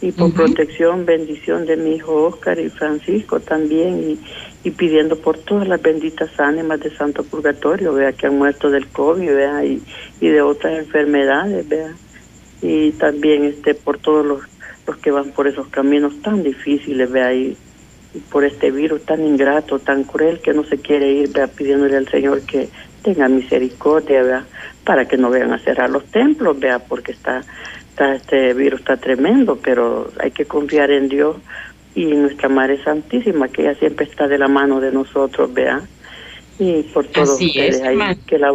Y 0.00 0.12
por 0.12 0.32
protección, 0.32 1.04
bendición 1.04 1.66
de 1.66 1.76
mi 1.76 1.96
hijo 1.96 2.26
Oscar 2.26 2.60
y 2.60 2.70
Francisco 2.70 3.40
también, 3.40 4.20
y, 4.62 4.70
pidiendo 4.70 5.16
por 5.16 5.36
todas 5.36 5.66
las 5.66 5.82
benditas 5.82 6.30
ánimas 6.38 6.78
de 6.78 6.94
Santo 6.94 7.24
Purgatorio, 7.24 7.92
vea 7.92 8.12
que 8.12 8.28
han 8.28 8.38
muerto 8.38 8.70
del 8.70 8.86
COVID, 8.86 9.26
vea, 9.34 9.64
y, 9.64 9.82
y 10.20 10.28
de 10.28 10.42
otras 10.42 10.78
enfermedades, 10.78 11.68
vea. 11.68 11.92
Y 12.62 12.92
también 12.92 13.42
este 13.46 13.74
por 13.74 13.98
todos 13.98 14.24
los 14.24 14.42
los 14.86 14.96
que 14.98 15.10
van 15.10 15.30
por 15.30 15.46
esos 15.46 15.68
caminos 15.68 16.20
tan 16.22 16.42
difíciles, 16.42 17.10
ve 17.10 17.22
ahí, 17.22 17.56
por 18.30 18.44
este 18.44 18.70
virus 18.70 19.04
tan 19.04 19.24
ingrato, 19.24 19.78
tan 19.78 20.04
cruel, 20.04 20.40
que 20.40 20.52
no 20.52 20.64
se 20.64 20.78
quiere 20.78 21.10
ir, 21.10 21.32
vea, 21.32 21.46
pidiéndole 21.46 21.96
al 21.96 22.08
Señor 22.08 22.42
que 22.42 22.68
tenga 23.02 23.28
misericordia, 23.28 24.22
vea, 24.22 24.44
para 24.84 25.06
que 25.06 25.16
no 25.16 25.30
vean 25.30 25.52
a 25.52 25.58
cerrar 25.58 25.90
los 25.90 26.04
templos, 26.06 26.58
vea, 26.58 26.78
porque 26.78 27.12
está, 27.12 27.42
está 27.90 28.14
este 28.14 28.54
virus 28.54 28.80
está 28.80 28.96
tremendo, 28.96 29.58
pero 29.62 30.10
hay 30.20 30.30
que 30.30 30.44
confiar 30.44 30.90
en 30.90 31.08
Dios 31.08 31.36
y 31.94 32.06
nuestra 32.06 32.48
Madre 32.48 32.82
Santísima, 32.82 33.48
que 33.48 33.62
ella 33.62 33.74
siempre 33.74 34.06
está 34.06 34.28
de 34.28 34.38
la 34.38 34.48
mano 34.48 34.80
de 34.80 34.92
nosotros, 34.92 35.52
vea, 35.52 35.80
y 36.58 36.82
por 36.84 37.06
todos 37.06 37.40
ustedes 37.40 37.82
ahí, 37.82 37.98
que 38.26 38.38
la 38.38 38.52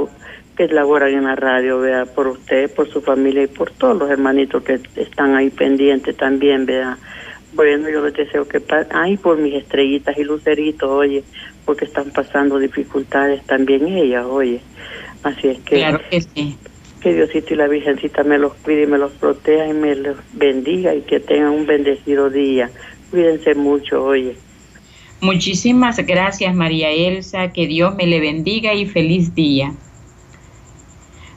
que 0.57 0.67
laboran 0.67 1.13
en 1.13 1.25
la 1.25 1.35
radio, 1.35 1.79
vea, 1.79 2.05
por 2.05 2.27
usted, 2.27 2.73
por 2.73 2.89
su 2.89 3.01
familia 3.01 3.43
y 3.43 3.47
por 3.47 3.69
todos 3.69 3.95
los 3.95 4.09
hermanitos 4.09 4.63
que 4.63 4.81
están 4.95 5.35
ahí 5.35 5.51
pendientes 5.51 6.17
también, 6.17 6.65
vea. 6.65 6.97
Bueno, 7.57 7.89
yo 7.89 8.05
les 8.05 8.13
deseo 8.13 8.47
que 8.47 8.61
ay, 8.91 9.17
por 9.17 9.39
mis 9.39 9.55
estrellitas 9.55 10.15
y 10.15 10.23
luceritos, 10.23 10.87
oye, 10.91 11.23
porque 11.65 11.85
están 11.85 12.11
pasando 12.11 12.59
dificultades 12.59 13.43
también 13.47 13.87
ellas, 13.87 14.25
oye. 14.29 14.61
Así 15.23 15.47
es 15.47 15.59
que, 15.61 15.77
claro 15.77 15.99
que 16.07 16.21
sí. 16.21 16.55
Que 17.01 17.15
Diosito 17.15 17.55
y 17.55 17.57
la 17.57 17.67
Virgencita 17.67 18.23
me 18.23 18.37
los 18.37 18.53
cuide 18.53 18.83
y 18.83 18.85
me 18.85 18.99
los 18.99 19.11
proteja 19.13 19.67
y 19.67 19.73
me 19.73 19.95
los 19.95 20.17
bendiga 20.33 20.93
y 20.93 21.01
que 21.01 21.19
tengan 21.19 21.49
un 21.49 21.65
bendecido 21.65 22.29
día. 22.29 22.69
Cuídense 23.09 23.55
mucho, 23.55 24.03
oye. 24.03 24.35
Muchísimas 25.19 25.97
gracias, 26.05 26.53
María 26.53 26.91
Elsa. 26.91 27.51
Que 27.53 27.65
Dios 27.65 27.95
me 27.95 28.05
le 28.05 28.19
bendiga 28.19 28.75
y 28.75 28.85
feliz 28.85 29.33
día. 29.33 29.73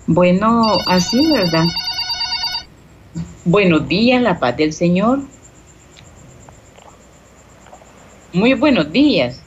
Bueno, 0.07 0.65
así, 0.87 1.19
¿verdad? 1.33 1.65
Buenos 3.47 3.89
días, 3.89 4.21
la 4.21 4.39
paz 4.39 4.59
del 4.59 4.75
Señor. 4.75 5.21
Muy 8.33 8.55
buenos 8.55 8.93
días. 8.93 9.43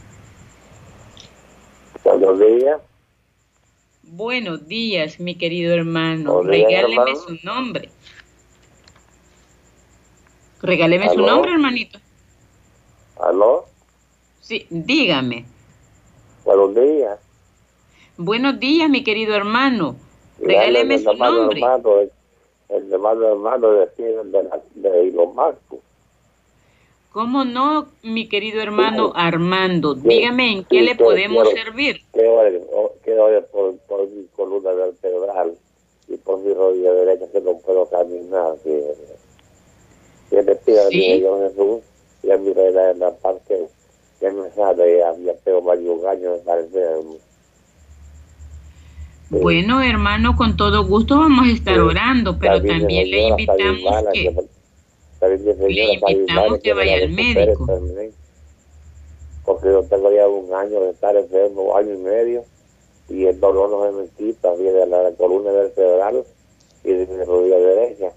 Buenos 2.04 2.40
días. 2.40 2.82
Buenos 4.04 4.68
días, 4.68 5.20
mi 5.22 5.36
querido 5.36 5.74
hermano. 5.74 6.44
Regáleme 6.44 7.16
su 7.16 7.38
nombre. 7.44 7.90
Regáleme 10.62 11.10
su 11.10 11.22
nombre, 11.22 11.52
hermanito. 11.52 12.00
¿Aló? 13.22 13.66
Sí, 14.42 14.68
dígame. 14.70 15.46
Buenos 16.44 16.75
días. 16.75 17.20
Buenos 18.18 18.60
días, 18.60 18.90
mi 18.90 19.04
querido 19.04 19.34
hermano. 19.34 19.96
Regáleme 20.40 21.00
su 21.00 21.13
nombre. 21.13 21.62
Hermano, 21.62 22.00
el 22.70 22.92
hermano 22.92 23.28
hermano 23.28 23.72
de, 23.72 23.86
de, 23.98 24.50
de 24.75 25.08
Elon 25.08 25.34
¿Cómo 27.13 27.46
no, 27.46 27.89
mi 28.01 28.27
querido 28.27 28.60
hermano 28.60 29.13
Armando? 29.15 29.93
Dígame 29.93 30.51
en 30.51 30.63
qué 30.65 30.82
le 30.82 30.96
podemos 30.96 31.48
servir. 31.51 32.01
Quiero 32.12 32.41
por, 33.51 33.77
por 33.88 34.10
mi 34.10 34.25
columna 34.36 34.72
vertebral 34.72 35.53
y 36.08 36.17
por 36.17 36.39
mi 36.39 36.51
rodilla 36.55 36.91
derecha 36.91 37.25
que 37.32 37.39
no 37.41 37.55
puedo 37.60 37.88
caminar. 37.88 38.55
que 38.63 40.41
le 40.41 40.55
pida 40.55 40.88
sí. 40.89 41.24
a 41.24 41.50
Jesús 41.50 41.82
y 42.24 42.32
a 42.32 42.38
mi 42.38 42.51
reina 42.51 42.82
de 42.82 42.96
la 42.96 43.12
paz 43.12 43.36
que, 43.48 43.63
que 44.20 44.32
me 44.32 44.50
sale, 44.50 44.98
ya, 44.98 45.15
ya 45.24 45.36
tengo 45.43 45.62
varios 45.62 46.03
años 46.05 46.39
estar 46.39 46.58
enfermo. 46.58 47.17
Bueno, 49.29 49.84
hermano, 49.84 50.36
con 50.36 50.58
todo 50.58 50.84
gusto 50.84 51.20
vamos 51.20 51.46
a 51.48 51.51
estar 51.51 51.79
orando, 51.79 52.39
pero 52.39 52.55
también, 52.55 53.12
le 53.12 53.27
invitamos 53.27 54.03
que, 54.13 54.36
le 55.27 55.94
invitamos 55.94 56.60
que 56.60 56.74
vaya 56.74 56.96
al 56.96 57.10
médico. 57.10 57.68
Porque 59.46 59.68
yo 59.68 59.84
tengo 59.84 60.12
ya 60.12 60.27
un 60.27 60.53
año 60.53 60.80
de 60.82 60.92
estar 60.92 61.15
enfermo, 61.15 61.75
año 61.75 61.94
y 61.94 61.98
medio, 61.98 62.46
y 63.10 63.25
el 63.25 63.39
dolor 63.39 63.70
no 63.70 63.86
se 63.86 63.92
me 63.92 64.08
quita, 64.18 64.53
viene 64.56 64.80
de 64.80 64.86
la 64.88 65.12
columna 65.18 65.51
vertebral 65.51 66.24
y 66.84 66.94
de 66.94 67.08
mi 67.08 67.24
rodilla 67.24 67.58
derecha. 67.58 68.12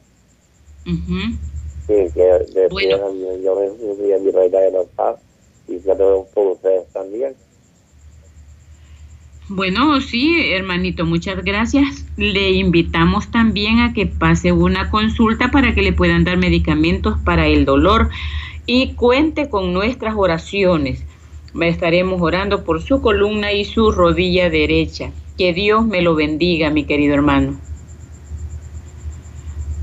Sí, 0.85 1.95
que 2.15 2.23
de 2.23 2.69
bueno. 2.71 3.13
yo, 3.15 3.37
yo 3.39 3.55
recibí 3.59 4.13
a 4.13 4.19
mi 4.19 4.31
reina 4.31 4.61
de 4.61 4.71
la 4.71 4.85
paz 4.95 5.17
y 5.67 5.79
que 5.79 5.95
lo 5.95 6.25
por 6.33 6.47
ustedes 6.49 6.87
también. 6.93 7.35
Bueno, 9.49 10.01
sí, 10.01 10.51
hermanito, 10.51 11.07
muchas 11.07 11.45
gracias. 11.45 12.05
Le 12.17 12.51
invitamos 12.51 13.31
también 13.31 13.79
a 13.79 13.93
que 13.93 14.07
pase 14.07 14.51
una 14.51 14.91
consulta 14.91 15.53
para 15.53 15.73
que 15.73 15.83
le 15.83 15.93
puedan 15.93 16.25
dar 16.25 16.37
medicamentos 16.37 17.17
para 17.25 17.47
el 17.47 17.65
dolor 17.65 18.11
y 18.67 18.95
cuente 18.95 19.49
con 19.49 19.73
nuestras 19.73 20.15
oraciones. 20.17 21.05
Estaremos 21.61 22.21
orando 22.21 22.65
por 22.65 22.83
su 22.83 23.01
columna 23.01 23.53
y 23.53 23.65
su 23.65 23.93
rodilla 23.93 24.51
derecha. 24.51 25.13
Que 25.39 25.53
Dios 25.53 25.87
me 25.87 26.03
lo 26.03 26.17
bendiga, 26.17 26.71
mi 26.71 26.83
querido 26.83 27.15
hermano. 27.15 27.57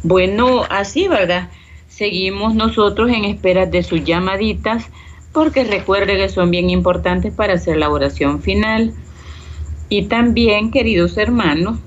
Bueno, 0.04 0.64
así, 0.70 1.08
¿verdad? 1.08 1.50
Seguimos 1.88 2.54
nosotros 2.54 3.10
en 3.12 3.24
espera 3.24 3.66
de 3.66 3.82
sus 3.82 4.04
llamaditas 4.04 4.90
porque 5.32 5.64
recuerde 5.64 6.18
que 6.18 6.28
son 6.28 6.52
bien 6.52 6.70
importantes 6.70 7.34
para 7.34 7.54
hacer 7.54 7.78
la 7.78 7.90
oración 7.90 8.42
final. 8.42 8.94
Y 9.94 10.06
también, 10.06 10.72
queridos 10.72 11.20
hermanos, 11.20 11.78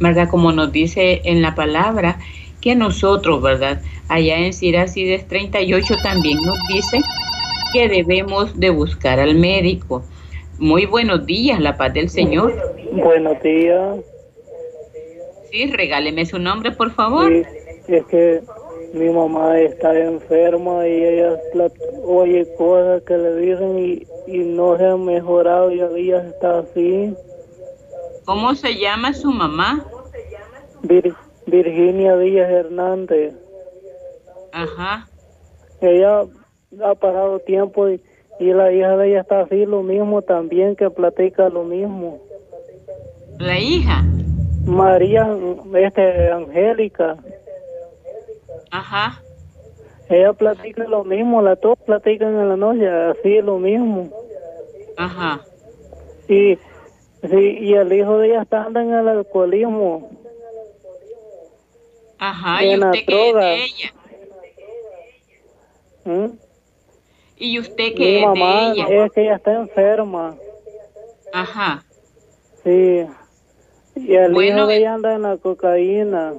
¿verdad? 0.00 0.28
Como 0.28 0.50
nos 0.50 0.72
dice 0.72 1.22
en 1.22 1.40
la 1.40 1.54
palabra, 1.54 2.18
que 2.60 2.74
nosotros, 2.74 3.40
¿verdad? 3.40 3.80
Allá 4.08 4.38
en 4.38 4.52
Siracides 4.52 5.28
38 5.28 5.98
también 6.02 6.38
nos 6.44 6.58
dice 6.66 7.00
que 7.72 7.88
debemos 7.88 8.58
de 8.58 8.70
buscar 8.70 9.20
al 9.20 9.36
médico. 9.36 10.02
Muy 10.58 10.84
buenos 10.86 11.24
días, 11.24 11.60
la 11.60 11.76
paz 11.76 11.94
del 11.94 12.08
Señor. 12.08 12.56
Buenos 12.90 13.40
días. 13.40 13.98
Sí, 15.52 15.66
regáleme 15.66 16.26
su 16.26 16.40
nombre, 16.40 16.72
por 16.72 16.90
favor. 16.90 17.32
Sí, 17.86 17.94
es 17.94 18.04
que 18.06 18.40
mi 18.92 19.08
mamá 19.08 19.58
está 19.58 19.98
enferma 19.98 20.86
y 20.86 21.04
ella 21.04 21.38
oye 22.04 22.46
cosas 22.56 23.02
que 23.02 23.16
le 23.16 23.36
dicen 23.36 23.78
y, 23.78 24.06
y 24.26 24.38
no 24.44 24.76
se 24.76 24.86
ha 24.86 24.96
mejorado 24.96 25.70
y 25.70 25.80
ella 25.80 26.26
está 26.28 26.60
así. 26.60 27.14
¿Cómo 28.24 28.54
se 28.54 28.76
llama 28.76 29.12
su 29.12 29.30
mamá? 29.30 29.84
Virginia 31.46 32.16
Díaz 32.16 32.50
Hernández. 32.50 33.34
Ajá. 34.52 35.08
Ella 35.80 36.24
ha 36.84 36.94
pasado 36.94 37.38
tiempo 37.40 37.88
y, 37.88 38.00
y 38.38 38.52
la 38.52 38.72
hija 38.72 38.96
de 38.96 39.08
ella 39.08 39.20
está 39.22 39.40
así, 39.40 39.64
lo 39.66 39.82
mismo 39.82 40.22
también, 40.22 40.76
que 40.76 40.90
platica 40.90 41.48
lo 41.48 41.64
mismo. 41.64 42.20
¿La 43.38 43.58
hija? 43.58 44.04
María, 44.66 45.36
este, 45.74 46.30
Angélica. 46.30 47.16
Ajá. 48.72 49.22
Ella 50.08 50.32
platica 50.32 50.84
lo 50.84 51.04
mismo, 51.04 51.42
las 51.42 51.60
dos 51.60 51.78
platican 51.86 52.28
en 52.28 52.48
la 52.48 52.56
noche, 52.56 52.88
así 52.88 53.36
es 53.36 53.44
lo 53.44 53.58
mismo. 53.58 54.10
Ajá. 54.96 55.40
Y, 56.26 56.56
sí, 57.22 57.58
y 57.60 57.74
el 57.74 57.92
hijo 57.92 58.18
de 58.18 58.28
ella 58.28 58.42
está 58.42 58.64
andando 58.64 58.94
en 58.94 59.00
el 59.00 59.08
alcoholismo. 59.08 60.10
Ajá, 62.18 62.64
¿y 62.64 62.74
usted 62.74 63.04
qué 63.06 63.28
es 63.28 63.34
de 63.34 63.64
ella? 63.64 63.94
¿Mm? 66.04 66.38
¿Y 67.36 67.58
usted 67.58 67.94
qué 67.94 68.24
es 68.24 68.32
de 68.32 68.40
ella? 68.40 69.04
Es 69.04 69.12
que 69.12 69.22
ella 69.22 69.36
está 69.36 69.52
enferma. 69.52 70.34
Ajá. 71.32 71.84
Sí. 72.64 73.06
Y 73.96 74.14
el 74.14 74.34
hijo 74.42 74.66
de 74.66 74.76
ella 74.78 74.94
anda 74.94 75.14
en 75.14 75.22
la 75.22 75.36
cocaína 75.36 76.34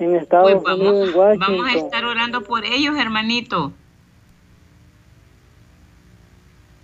en 0.00 0.16
Estados 0.16 0.52
pues 0.52 0.62
vamos, 0.62 0.86
Unidos, 0.86 1.38
Vamos 1.38 1.66
a 1.66 1.76
estar 1.76 2.04
orando 2.04 2.42
por 2.42 2.64
ellos, 2.64 2.96
hermanito. 2.96 3.72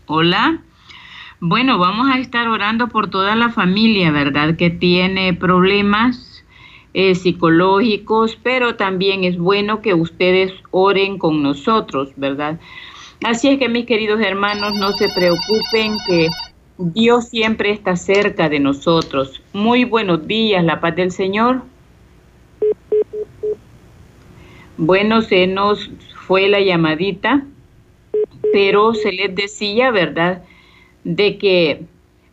Hola. 0.07 0.63
Bueno, 1.41 1.79
vamos 1.79 2.09
a 2.11 2.19
estar 2.19 2.49
orando 2.49 2.89
por 2.89 3.11
toda 3.11 3.35
la 3.37 3.51
familia, 3.51 4.11
¿verdad? 4.11 4.57
Que 4.57 4.71
tiene 4.71 5.35
problemas 5.35 6.45
eh, 6.95 7.15
psicológicos, 7.15 8.39
pero 8.43 8.77
también 8.77 9.25
es 9.25 9.37
bueno 9.37 9.83
que 9.83 9.93
ustedes 9.93 10.53
oren 10.71 11.19
con 11.19 11.43
nosotros, 11.43 12.11
¿verdad? 12.17 12.59
Así 13.23 13.49
es 13.49 13.59
que 13.59 13.69
mis 13.69 13.87
queridos 13.87 14.21
hermanos, 14.21 14.75
no 14.79 14.93
se 14.93 15.09
preocupen 15.15 15.97
que 16.07 16.29
Dios 16.79 17.29
siempre 17.29 17.71
está 17.71 17.97
cerca 17.97 18.49
de 18.49 18.61
nosotros. 18.61 19.43
Muy 19.53 19.85
buenos 19.85 20.27
días, 20.27 20.65
la 20.65 20.81
paz 20.81 20.97
del 20.97 21.11
Señor. 21.11 21.63
Bueno, 24.79 25.23
se 25.23 25.47
nos 25.47 25.91
fue 26.27 26.49
la 26.49 26.61
llamadita, 26.61 27.45
pero 28.53 28.95
se 28.95 29.13
les 29.13 29.35
decía, 29.35 29.91
¿verdad?, 29.91 30.43
de 31.05 31.39
que 31.39 31.85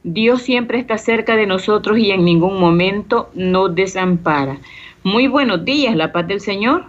Dios 0.04 0.42
siempre 0.42 0.80
está 0.80 0.98
cerca 0.98 1.38
de 1.38 1.46
nosotros 1.46 1.98
y 1.98 2.12
en 2.12 2.26
ningún 2.26 2.60
momento 2.60 3.30
nos 3.34 3.74
desampara. 3.74 4.58
Muy 5.04 5.28
buenos 5.28 5.64
días, 5.64 5.96
la 5.96 6.12
paz 6.12 6.28
del 6.28 6.42
Señor. 6.42 6.86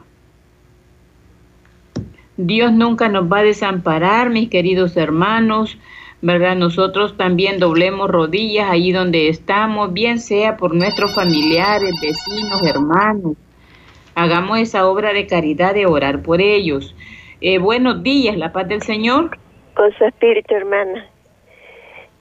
Dios 2.37 2.73
nunca 2.73 3.09
nos 3.09 3.31
va 3.31 3.39
a 3.39 3.45
desamparar, 3.45 4.31
mis 4.31 4.49
queridos 4.49 4.97
hermanos, 4.97 5.79
¿verdad? 6.21 6.57
Nosotros 6.57 7.17
también 7.17 7.61
doblemos 7.61 8.11
rodillas 8.11 8.69
ahí 8.71 8.91
donde 8.91 9.29
estamos, 9.29 9.93
bien 9.93 10.19
sea 10.19 10.57
por 10.57 10.75
nuestros 10.75 11.15
familiares, 11.15 11.95
vecinos, 12.03 12.63
hermanos, 12.65 13.37
Hagamos 14.15 14.59
esa 14.61 14.89
obra 14.89 15.13
de 15.13 15.27
caridad 15.27 15.75
de 15.75 15.87
orar 15.87 16.23
por 16.23 16.41
ellos. 16.41 16.95
Eh, 17.41 17.59
buenos 17.59 18.03
días, 18.03 18.37
la 18.37 18.53
paz 18.53 18.69
del 18.69 18.83
Señor. 18.83 19.37
Con 19.75 19.93
su 19.95 20.05
espíritu, 20.05 20.55
hermana. 20.55 21.07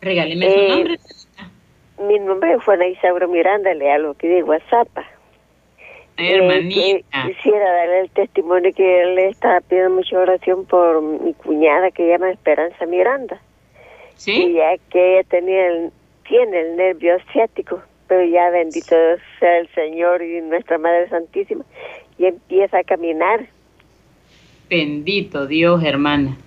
Regáleme 0.01 0.49
su 0.49 0.57
eh, 0.57 0.69
nombre. 0.69 0.99
Mi 1.99 2.19
nombre 2.19 2.53
es 2.53 2.63
Juana 2.63 2.87
Isauro 2.87 3.27
Miranda, 3.27 3.73
le 3.75 3.91
hablo 3.91 4.11
aquí 4.11 4.27
de 4.27 4.41
WhatsApp. 4.43 4.89
Hermanita. 6.17 7.27
Eh, 7.27 7.35
quisiera 7.35 7.71
darle 7.71 7.99
el 8.01 8.09
testimonio 8.09 8.71
que 8.73 9.01
él 9.03 9.15
le 9.15 9.29
está 9.29 9.61
pidiendo 9.61 9.91
mucha 9.91 10.19
oración 10.19 10.65
por 10.65 11.01
mi 11.01 11.33
cuñada 11.35 11.91
que 11.91 12.07
llama 12.07 12.31
Esperanza 12.31 12.85
Miranda. 12.87 13.39
Sí. 14.15 14.47
Y 14.47 14.53
ya 14.53 14.77
que 14.89 15.19
ella 15.19 15.29
tenía 15.29 15.67
el, 15.67 15.91
tiene 16.27 16.59
el 16.59 16.75
nervio 16.75 17.15
asiático 17.17 17.81
pero 18.13 18.25
ya 18.25 18.49
bendito 18.51 18.95
sea 19.43 19.57
el 19.57 19.67
Señor 19.75 20.21
y 20.21 20.39
nuestra 20.39 20.77
Madre 20.77 21.09
Santísima, 21.09 21.65
y 22.17 22.27
empieza 22.27 22.77
a 22.77 22.83
caminar. 22.85 23.45
Bendito 24.69 25.47
Dios, 25.47 25.83
hermana. 25.83 26.37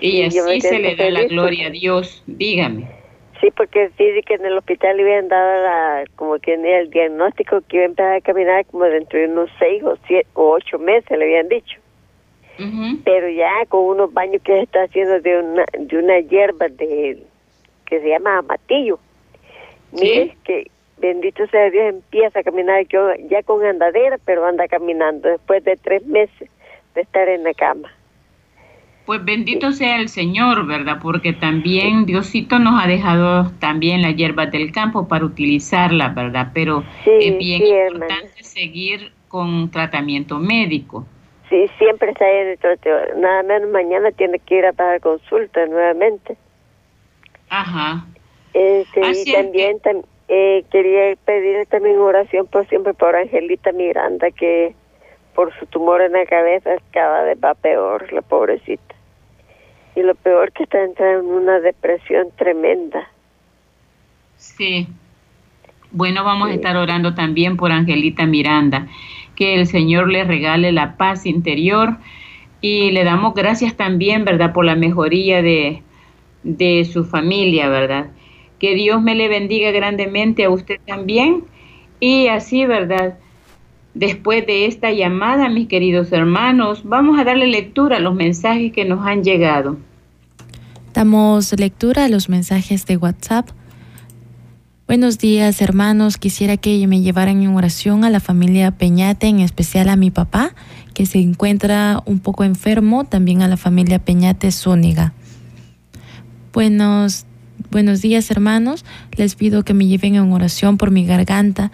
y 0.00 0.22
así 0.22 0.60
se 0.62 0.78
le 0.78 0.96
da 0.96 1.10
la 1.10 1.24
gloria 1.24 1.66
a 1.66 1.70
Dios, 1.70 2.22
dígame. 2.26 2.88
Sí, 3.42 3.50
porque 3.54 3.90
dice 3.98 4.22
que 4.26 4.34
en 4.34 4.46
el 4.46 4.56
hospital 4.56 4.96
le 4.96 5.02
habían 5.02 5.28
dado 5.28 5.62
la, 5.62 6.04
como 6.16 6.38
que 6.38 6.54
en 6.54 6.64
el 6.64 6.90
diagnóstico 6.90 7.60
que 7.68 7.76
iba 7.76 7.84
a 7.84 7.88
empezar 7.88 8.14
a 8.14 8.20
caminar 8.22 8.64
como 8.66 8.84
dentro 8.84 9.18
de 9.18 9.26
unos 9.26 9.50
seis 9.58 9.82
o, 9.82 9.98
siete, 10.06 10.26
o 10.32 10.52
ocho 10.52 10.78
meses, 10.78 11.10
le 11.10 11.24
habían 11.24 11.48
dicho. 11.48 11.78
Pero 13.04 13.30
ya 13.30 13.50
con 13.68 13.84
unos 13.84 14.12
baños 14.12 14.42
que 14.42 14.52
se 14.52 14.62
está 14.62 14.82
haciendo 14.82 15.18
de 15.20 15.38
una, 15.38 15.64
de 15.78 15.98
una 15.98 16.20
hierba 16.20 16.68
de, 16.68 17.22
que 17.86 18.00
se 18.00 18.08
llama 18.08 18.38
amatillo. 18.38 18.98
¿Sí? 19.94 20.32
que 20.44 20.70
bendito 21.00 21.46
sea 21.48 21.70
Dios, 21.70 21.86
empieza 21.88 22.40
a 22.40 22.42
caminar 22.42 22.86
yo 22.88 23.08
ya 23.28 23.42
con 23.42 23.64
andadera, 23.64 24.18
pero 24.24 24.44
anda 24.46 24.68
caminando 24.68 25.28
después 25.28 25.64
de 25.64 25.76
tres 25.76 26.06
meses 26.06 26.48
de 26.94 27.00
estar 27.00 27.28
en 27.28 27.44
la 27.44 27.54
cama. 27.54 27.90
Pues 29.06 29.24
bendito 29.24 29.72
sea 29.72 29.96
el 29.96 30.08
Señor, 30.08 30.66
¿verdad? 30.66 30.98
Porque 31.02 31.32
también 31.32 32.06
Diosito 32.06 32.58
nos 32.58 32.80
ha 32.82 32.86
dejado 32.86 33.50
también 33.58 34.02
las 34.02 34.14
hierbas 34.14 34.52
del 34.52 34.70
campo 34.70 35.08
para 35.08 35.24
utilizarlas, 35.24 36.14
¿verdad? 36.14 36.52
Pero 36.54 36.84
es 37.04 37.38
bien 37.38 37.66
importante 37.66 38.44
seguir 38.44 39.12
con 39.26 39.70
tratamiento 39.70 40.38
médico. 40.38 41.06
Sí, 41.48 41.66
siempre 41.78 42.10
está 42.10 42.24
ahí 42.24 42.56
Nada 43.16 43.42
menos 43.42 43.70
mañana 43.70 44.12
tiene 44.12 44.38
que 44.38 44.58
ir 44.58 44.66
a 44.66 44.72
pagar 44.72 45.00
consulta 45.00 45.66
nuevamente. 45.66 46.36
Ajá. 47.48 48.06
Este, 48.54 49.00
y 49.00 49.32
también, 49.32 49.78
eh, 50.32 50.64
quería 50.70 51.16
pedir 51.24 51.66
también 51.66 51.98
oración 51.98 52.46
por 52.46 52.64
siempre 52.68 52.94
por 52.94 53.16
Angelita 53.16 53.72
Miranda, 53.72 54.30
que 54.30 54.76
por 55.34 55.52
su 55.58 55.66
tumor 55.66 56.00
en 56.02 56.12
la 56.12 56.24
cabeza 56.24 56.70
cada 56.92 57.24
vez 57.24 57.36
va 57.42 57.54
peor, 57.54 58.12
la 58.12 58.22
pobrecita. 58.22 58.94
Y 59.96 60.02
lo 60.02 60.14
peor 60.14 60.52
que 60.52 60.62
está 60.62 60.84
entrando 60.84 61.28
en 61.28 61.42
una 61.42 61.58
depresión 61.58 62.28
tremenda. 62.36 63.10
Sí. 64.36 64.86
Bueno, 65.90 66.22
vamos 66.22 66.50
a 66.50 66.54
estar 66.54 66.76
orando 66.76 67.12
también 67.16 67.56
por 67.56 67.72
Angelita 67.72 68.24
Miranda, 68.24 68.86
que 69.34 69.56
el 69.56 69.66
Señor 69.66 70.08
le 70.08 70.22
regale 70.22 70.70
la 70.70 70.96
paz 70.96 71.26
interior 71.26 71.96
y 72.60 72.92
le 72.92 73.02
damos 73.02 73.34
gracias 73.34 73.76
también, 73.76 74.24
¿verdad?, 74.24 74.52
por 74.52 74.64
la 74.64 74.76
mejoría 74.76 75.42
de, 75.42 75.82
de 76.44 76.84
su 76.84 77.04
familia, 77.04 77.68
¿verdad? 77.68 78.10
Que 78.60 78.76
Dios 78.76 79.02
me 79.02 79.16
le 79.16 79.28
bendiga 79.28 79.72
grandemente 79.72 80.44
a 80.44 80.50
usted 80.50 80.76
también 80.86 81.44
y 81.98 82.28
así, 82.28 82.64
¿verdad? 82.66 83.18
Después 83.94 84.46
de 84.46 84.66
esta 84.66 84.92
llamada, 84.92 85.48
mis 85.48 85.66
queridos 85.66 86.12
hermanos, 86.12 86.82
vamos 86.84 87.18
a 87.18 87.24
darle 87.24 87.48
lectura 87.48 87.96
a 87.96 88.00
los 88.00 88.14
mensajes 88.14 88.72
que 88.72 88.84
nos 88.84 89.04
han 89.04 89.24
llegado. 89.24 89.78
Damos 90.94 91.58
lectura 91.58 92.04
a 92.04 92.08
los 92.08 92.28
mensajes 92.28 92.86
de 92.86 92.96
WhatsApp. 92.96 93.48
Buenos 94.86 95.18
días, 95.18 95.62
hermanos. 95.62 96.18
Quisiera 96.18 96.56
que 96.56 96.84
me 96.86 97.00
llevaran 97.00 97.42
en 97.42 97.54
oración 97.54 98.04
a 98.04 98.10
la 98.10 98.18
familia 98.18 98.72
Peñate, 98.72 99.28
en 99.28 99.40
especial 99.40 99.88
a 99.88 99.96
mi 99.96 100.10
papá, 100.10 100.52
que 100.94 101.06
se 101.06 101.18
encuentra 101.20 102.02
un 102.06 102.18
poco 102.18 102.42
enfermo, 102.42 103.04
también 103.04 103.42
a 103.42 103.48
la 103.48 103.56
familia 103.56 104.00
Peñate 104.00 104.50
Zúñiga. 104.50 105.12
Buenos, 106.52 107.24
buenos 107.70 108.02
días, 108.02 108.30
hermanos. 108.30 108.84
Les 109.16 109.34
pido 109.34 109.64
que 109.64 109.74
me 109.74 109.86
lleven 109.86 110.14
en 110.14 110.32
oración 110.32 110.78
por 110.78 110.90
mi 110.90 111.04
garganta 111.04 111.70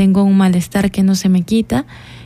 tengo 0.00 0.22
un 0.22 0.36
malestar 0.36 0.90
que 0.90 1.02
no 1.02 1.14
se 1.14 1.28
me 1.28 1.42
quita, 1.42 1.84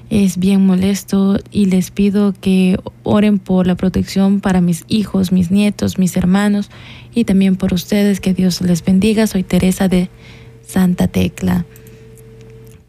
es 0.08 0.38
bien 0.38 0.64
molesto 0.64 1.38
y 1.50 1.66
les 1.66 1.90
pido 1.90 2.32
que 2.40 2.78
oren 3.02 3.38
por 3.38 3.66
la 3.66 3.74
protección 3.74 4.40
para 4.40 4.60
mis 4.60 4.84
hijos, 4.86 5.32
mis 5.32 5.50
nietos, 5.50 5.98
mis 5.98 6.16
hermanos 6.16 6.70
y 7.14 7.24
también 7.24 7.56
por 7.56 7.74
ustedes, 7.74 8.20
que 8.20 8.34
Dios 8.34 8.60
les 8.60 8.84
bendiga. 8.84 9.26
Soy 9.26 9.42
Teresa 9.42 9.88
de 9.88 10.08
Santa 10.64 11.08
Tecla. 11.08 11.64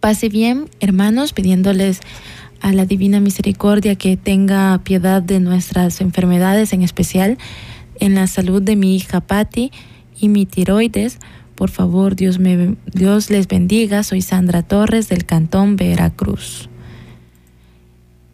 Pase 0.02 0.30
bien, 0.30 0.70
hermanos, 0.82 1.34
pidiéndoles 1.34 2.02
a 2.62 2.72
la 2.72 2.86
Divina 2.86 3.20
Misericordia 3.20 3.96
que 3.96 4.18
tenga 4.18 4.80
piedad 4.84 5.24
de 5.24 5.40
nuestras 5.40 6.00
enfermedades, 6.02 6.74
en 6.74 6.84
especial 6.84 7.38
en 8.00 8.14
la 8.14 8.28
salud 8.28 8.62
de 8.62 8.76
mi 8.76 8.96
hija 8.96 9.22
Patti 9.22 9.72
y 10.20 10.30
mi 10.30 10.46
tiroides 10.46 11.20
por 11.56 11.70
favor, 11.70 12.18
Dios, 12.18 12.38
me, 12.38 12.76
Dios 12.94 13.30
les 13.30 13.48
bendiga. 13.48 14.04
Soy 14.04 14.22
Sandra 14.22 14.62
Torres 14.62 15.08
del 15.08 15.26
Cantón 15.26 15.78
Veracruz. 15.78 16.70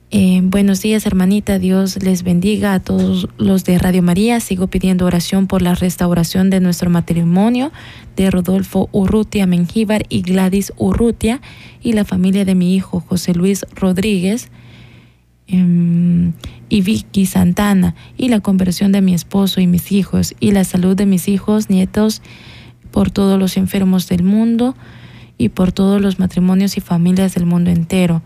Eh, 0.09 0.41
buenos 0.43 0.81
días, 0.81 1.05
hermanita. 1.05 1.59
Dios 1.59 2.01
les 2.03 2.23
bendiga 2.23 2.73
a 2.73 2.79
todos 2.79 3.29
los 3.37 3.63
de 3.63 3.77
Radio 3.77 4.01
María. 4.01 4.39
Sigo 4.39 4.67
pidiendo 4.67 5.05
oración 5.05 5.45
por 5.45 5.61
la 5.61 5.75
restauración 5.75 6.49
de 6.49 6.59
nuestro 6.59 6.89
matrimonio 6.89 7.71
de 8.15 8.31
Rodolfo 8.31 8.89
Urrutia 8.91 9.45
Mengíbar 9.45 10.03
y 10.09 10.23
Gladys 10.23 10.73
Urrutia 10.77 11.41
y 11.81 11.93
la 11.93 12.05
familia 12.05 12.43
de 12.43 12.55
mi 12.55 12.75
hijo 12.75 13.01
José 13.07 13.35
Luis 13.35 13.65
Rodríguez 13.75 14.49
em, 15.51 16.33
y 16.69 16.81
Vicky 16.81 17.25
Santana 17.25 17.95
y 18.17 18.29
la 18.29 18.39
conversión 18.39 18.91
de 18.91 19.01
mi 19.01 19.13
esposo 19.13 19.61
y 19.61 19.67
mis 19.67 19.91
hijos 19.91 20.35
y 20.39 20.51
la 20.51 20.63
salud 20.63 20.95
de 20.95 21.05
mis 21.05 21.27
hijos, 21.27 21.69
nietos 21.69 22.21
por 22.91 23.11
todos 23.11 23.39
los 23.39 23.57
enfermos 23.57 24.07
del 24.07 24.23
mundo 24.23 24.75
y 25.37 25.49
por 25.49 25.71
todos 25.71 26.01
los 26.01 26.19
matrimonios 26.19 26.77
y 26.77 26.81
familias 26.81 27.35
del 27.35 27.45
mundo 27.45 27.71
entero. 27.71 28.21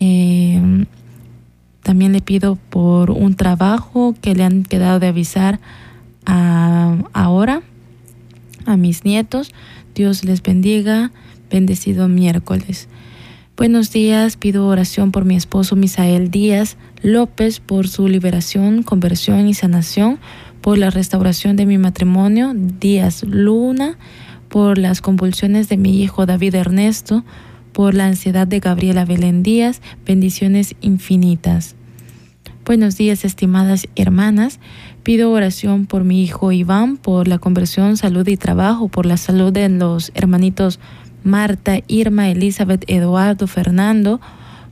Eh, 0.00 0.86
también 1.84 2.12
le 2.12 2.22
pido 2.22 2.56
por 2.56 3.10
un 3.10 3.34
trabajo 3.34 4.14
que 4.22 4.34
le 4.34 4.42
han 4.42 4.62
quedado 4.62 5.00
de 5.00 5.08
avisar 5.08 5.60
ahora 6.24 7.62
a 8.64 8.76
mis 8.76 9.04
nietos. 9.04 9.52
Dios 9.94 10.24
les 10.24 10.42
bendiga. 10.42 11.12
Bendecido 11.50 12.08
miércoles. 12.08 12.88
Buenos 13.56 13.92
días, 13.92 14.36
pido 14.36 14.66
oración 14.66 15.12
por 15.12 15.24
mi 15.24 15.36
esposo 15.36 15.76
Misael 15.76 16.28
Díaz 16.28 16.76
López 17.02 17.60
por 17.60 17.86
su 17.86 18.08
liberación, 18.08 18.82
conversión 18.82 19.46
y 19.46 19.54
sanación 19.54 20.18
por 20.60 20.76
la 20.76 20.90
restauración 20.90 21.54
de 21.54 21.64
mi 21.64 21.78
matrimonio, 21.78 22.52
Díaz 22.52 23.22
Luna, 23.22 23.96
por 24.48 24.76
las 24.76 25.00
convulsiones 25.00 25.68
de 25.68 25.76
mi 25.76 26.02
hijo 26.02 26.26
David 26.26 26.56
Ernesto, 26.56 27.24
por 27.72 27.94
la 27.94 28.06
ansiedad 28.06 28.48
de 28.48 28.58
Gabriela 28.58 29.04
Belén 29.04 29.44
Díaz, 29.44 29.80
bendiciones 30.04 30.74
infinitas. 30.80 31.76
Buenos 32.64 32.96
días, 32.96 33.24
estimadas 33.24 33.86
hermanas. 33.94 34.58
Pido 35.04 35.30
oración 35.30 35.86
por 35.86 36.02
mi 36.02 36.24
hijo 36.24 36.50
Iván, 36.50 36.96
por 36.96 37.28
la 37.28 37.38
conversión, 37.38 37.98
salud 37.98 38.26
y 38.26 38.36
trabajo, 38.36 38.88
por 38.88 39.06
la 39.06 39.18
salud 39.18 39.52
de 39.52 39.68
los 39.68 40.10
hermanitos 40.14 40.80
Marta, 41.24 41.80
Irma, 41.88 42.30
Elizabeth, 42.30 42.84
Eduardo, 42.86 43.46
Fernando, 43.46 44.20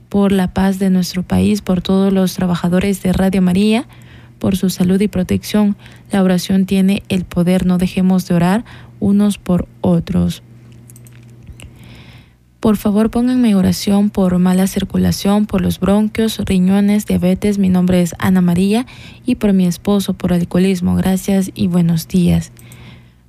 por 0.07 0.31
la 0.31 0.53
paz 0.53 0.79
de 0.79 0.89
nuestro 0.89 1.23
país, 1.23 1.61
por 1.61 1.81
todos 1.81 2.13
los 2.13 2.35
trabajadores 2.35 3.01
de 3.03 3.11
Radio 3.11 3.41
María, 3.41 3.87
por 4.39 4.55
su 4.55 4.69
salud 4.69 5.01
y 5.01 5.07
protección. 5.07 5.75
La 6.11 6.21
oración 6.21 6.65
tiene 6.65 7.03
el 7.09 7.25
poder, 7.25 7.65
no 7.65 7.77
dejemos 7.77 8.27
de 8.27 8.35
orar 8.35 8.65
unos 8.99 9.37
por 9.37 9.67
otros. 9.81 10.43
Por 12.63 12.77
favor, 12.77 13.09
pónganme 13.09 13.55
oración 13.55 14.09
por 14.09 14.39
mala 14.39 14.67
circulación, 14.67 15.47
por 15.47 15.59
los 15.59 15.81
bronquios, 15.81 16.39
riñones, 16.45 17.05
diabetes. 17.05 17.57
Mi 17.57 17.67
nombre 17.67 18.01
es 18.01 18.15
Ana 18.19 18.39
María 18.39 18.85
y 19.25 19.35
por 19.35 19.51
mi 19.51 19.65
esposo, 19.65 20.13
por 20.13 20.31
alcoholismo. 20.31 20.95
Gracias 20.95 21.51
y 21.55 21.67
buenos 21.67 22.07
días. 22.07 22.53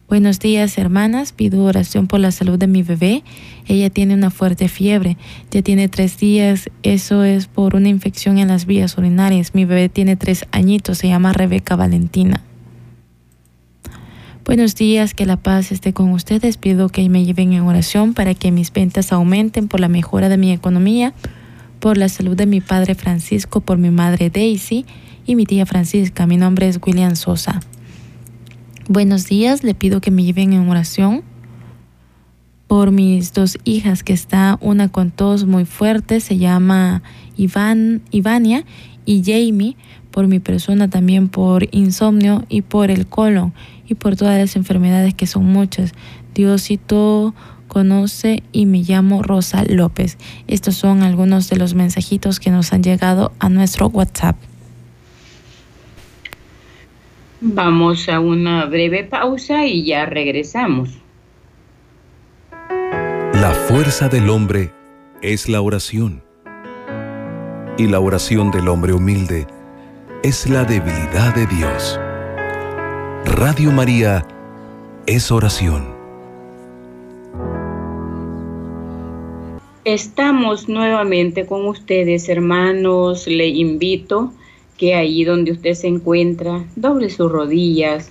Buenos 0.06 0.38
días, 0.38 0.76
hermanas. 0.76 1.32
Pido 1.32 1.64
oración 1.64 2.08
por 2.08 2.20
la 2.20 2.30
salud 2.30 2.58
de 2.58 2.66
mi 2.66 2.82
bebé. 2.82 3.24
Ella 3.66 3.88
tiene 3.88 4.12
una 4.12 4.30
fuerte 4.30 4.68
fiebre. 4.68 5.16
Ya 5.50 5.62
tiene 5.62 5.88
tres 5.88 6.18
días. 6.18 6.68
Eso 6.82 7.24
es 7.24 7.46
por 7.46 7.74
una 7.74 7.88
infección 7.88 8.36
en 8.36 8.48
las 8.48 8.66
vías 8.66 8.98
urinarias. 8.98 9.54
Mi 9.54 9.64
bebé 9.64 9.88
tiene 9.88 10.16
tres 10.16 10.44
añitos. 10.52 10.98
Se 10.98 11.08
llama 11.08 11.32
Rebeca 11.32 11.74
Valentina. 11.74 12.42
Buenos 14.44 14.74
días, 14.74 15.14
que 15.14 15.24
la 15.24 15.38
paz 15.38 15.72
esté 15.72 15.94
con 15.94 16.10
ustedes. 16.10 16.58
Pido 16.58 16.90
que 16.90 17.08
me 17.08 17.24
lleven 17.24 17.54
en 17.54 17.62
oración 17.62 18.12
para 18.12 18.34
que 18.34 18.52
mis 18.52 18.70
ventas 18.70 19.10
aumenten 19.10 19.68
por 19.68 19.80
la 19.80 19.88
mejora 19.88 20.28
de 20.28 20.36
mi 20.36 20.52
economía, 20.52 21.14
por 21.80 21.96
la 21.96 22.10
salud 22.10 22.36
de 22.36 22.44
mi 22.44 22.60
padre 22.60 22.94
Francisco, 22.94 23.62
por 23.62 23.78
mi 23.78 23.90
madre 23.90 24.28
Daisy 24.28 24.84
y 25.24 25.34
mi 25.34 25.46
tía 25.46 25.64
Francisca. 25.64 26.26
Mi 26.26 26.36
nombre 26.36 26.68
es 26.68 26.78
William 26.84 27.16
Sosa. 27.16 27.62
Buenos 28.88 29.24
días, 29.24 29.64
le 29.64 29.74
pido 29.74 30.02
que 30.02 30.10
me 30.10 30.24
lleven 30.24 30.52
en 30.52 30.68
oración 30.68 31.22
por 32.66 32.90
mis 32.90 33.32
dos 33.32 33.56
hijas 33.64 34.02
que 34.02 34.12
está 34.12 34.58
una 34.60 34.90
con 34.90 35.10
tos 35.10 35.46
muy 35.46 35.64
fuerte, 35.64 36.20
se 36.20 36.36
llama 36.36 37.02
Iván, 37.38 38.02
Ivania 38.10 38.66
y 39.06 39.22
Jamie, 39.24 39.78
por 40.10 40.26
mi 40.26 40.38
persona 40.38 40.90
también 40.90 41.28
por 41.28 41.66
insomnio 41.74 42.44
y 42.50 42.60
por 42.60 42.90
el 42.90 43.06
colon 43.06 43.54
y 43.88 43.94
por 43.94 44.16
todas 44.16 44.38
las 44.38 44.54
enfermedades 44.54 45.14
que 45.14 45.26
son 45.26 45.46
muchas. 45.46 45.92
Diosito 46.34 47.34
conoce 47.68 48.42
y 48.52 48.66
me 48.66 48.82
llamo 48.82 49.22
Rosa 49.22 49.64
López. 49.66 50.18
Estos 50.46 50.74
son 50.74 51.02
algunos 51.02 51.48
de 51.48 51.56
los 51.56 51.72
mensajitos 51.72 52.38
que 52.38 52.50
nos 52.50 52.74
han 52.74 52.82
llegado 52.82 53.32
a 53.38 53.48
nuestro 53.48 53.86
WhatsApp. 53.86 54.36
Vamos 57.46 58.08
a 58.08 58.20
una 58.20 58.64
breve 58.64 59.04
pausa 59.04 59.66
y 59.66 59.84
ya 59.84 60.06
regresamos. 60.06 60.88
La 63.34 63.50
fuerza 63.68 64.08
del 64.08 64.30
hombre 64.30 64.72
es 65.20 65.46
la 65.50 65.60
oración. 65.60 66.22
Y 67.76 67.86
la 67.86 68.00
oración 68.00 68.50
del 68.50 68.66
hombre 68.68 68.94
humilde 68.94 69.46
es 70.22 70.48
la 70.48 70.64
debilidad 70.64 71.34
de 71.34 71.46
Dios. 71.46 72.00
Radio 73.36 73.70
María 73.72 74.26
es 75.04 75.30
oración. 75.30 75.84
Estamos 79.84 80.66
nuevamente 80.66 81.44
con 81.44 81.66
ustedes, 81.66 82.30
hermanos. 82.30 83.26
Le 83.26 83.48
invito 83.48 84.32
que 84.76 84.94
ahí 84.94 85.24
donde 85.24 85.52
usted 85.52 85.74
se 85.74 85.86
encuentra, 85.86 86.64
doble 86.76 87.10
sus 87.10 87.30
rodillas 87.30 88.10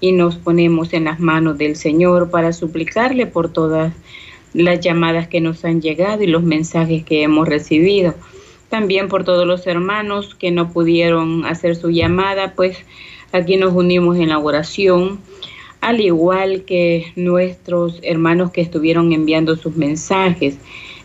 y 0.00 0.12
nos 0.12 0.36
ponemos 0.36 0.92
en 0.92 1.04
las 1.04 1.20
manos 1.20 1.58
del 1.58 1.76
Señor 1.76 2.30
para 2.30 2.52
suplicarle 2.52 3.26
por 3.26 3.52
todas 3.52 3.94
las 4.52 4.80
llamadas 4.80 5.28
que 5.28 5.40
nos 5.40 5.64
han 5.64 5.80
llegado 5.80 6.22
y 6.22 6.26
los 6.26 6.42
mensajes 6.42 7.04
que 7.04 7.22
hemos 7.22 7.48
recibido. 7.48 8.14
También 8.68 9.08
por 9.08 9.24
todos 9.24 9.46
los 9.46 9.66
hermanos 9.66 10.34
que 10.34 10.50
no 10.50 10.72
pudieron 10.72 11.44
hacer 11.44 11.76
su 11.76 11.90
llamada, 11.90 12.54
pues 12.54 12.78
aquí 13.30 13.56
nos 13.56 13.72
unimos 13.74 14.18
en 14.18 14.30
la 14.30 14.38
oración, 14.38 15.20
al 15.80 16.00
igual 16.00 16.64
que 16.64 17.12
nuestros 17.16 17.98
hermanos 18.02 18.50
que 18.50 18.60
estuvieron 18.60 19.12
enviando 19.12 19.56
sus 19.56 19.76
mensajes. 19.76 20.56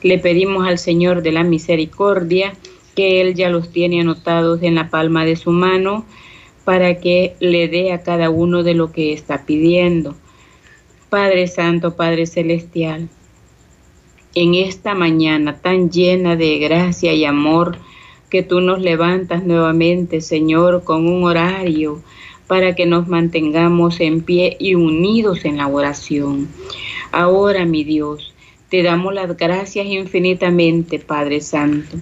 Le 0.02 0.18
pedimos 0.18 0.68
al 0.68 0.78
Señor 0.78 1.24
de 1.24 1.32
la 1.32 1.44
misericordia 1.44 2.54
que 2.98 3.22
Él 3.22 3.36
ya 3.36 3.52
los 3.52 3.72
tiene 3.72 4.02
anotados 4.02 4.64
en 4.64 4.74
la 4.74 4.90
palma 4.90 5.24
de 5.24 5.36
su 5.36 5.52
mano 5.52 6.04
para 6.66 7.00
que 7.00 7.36
le 7.40 7.68
dé 7.68 7.94
a 7.94 8.02
cada 8.02 8.32
uno 8.32 8.64
de 8.64 8.74
lo 8.74 8.92
que 8.92 9.14
está 9.14 9.46
pidiendo. 9.46 10.16
Padre 11.12 11.46
Santo, 11.46 11.96
Padre 11.96 12.26
Celestial, 12.26 13.08
en 14.34 14.56
esta 14.56 14.96
mañana 14.96 15.60
tan 15.62 15.92
llena 15.92 16.36
de 16.36 16.58
gracia 16.58 17.14
y 17.14 17.24
amor, 17.24 17.78
que 18.32 18.42
tú 18.42 18.62
nos 18.62 18.82
levantas 18.82 19.44
nuevamente, 19.46 20.20
Señor, 20.20 20.84
con 20.84 21.08
un 21.08 21.24
horario 21.24 22.02
para 22.48 22.74
que 22.74 22.88
nos 22.88 23.08
mantengamos 23.08 24.00
en 24.00 24.22
pie 24.22 24.58
y 24.60 24.74
unidos 24.74 25.46
en 25.46 25.58
la 25.58 25.68
oración. 25.68 26.48
Ahora, 27.12 27.64
mi 27.66 27.84
Dios, 27.84 28.34
te 28.70 28.84
damos 28.84 29.14
las 29.14 29.38
gracias 29.38 29.86
infinitamente, 29.86 31.00
Padre 31.00 31.40
Santo, 31.40 31.98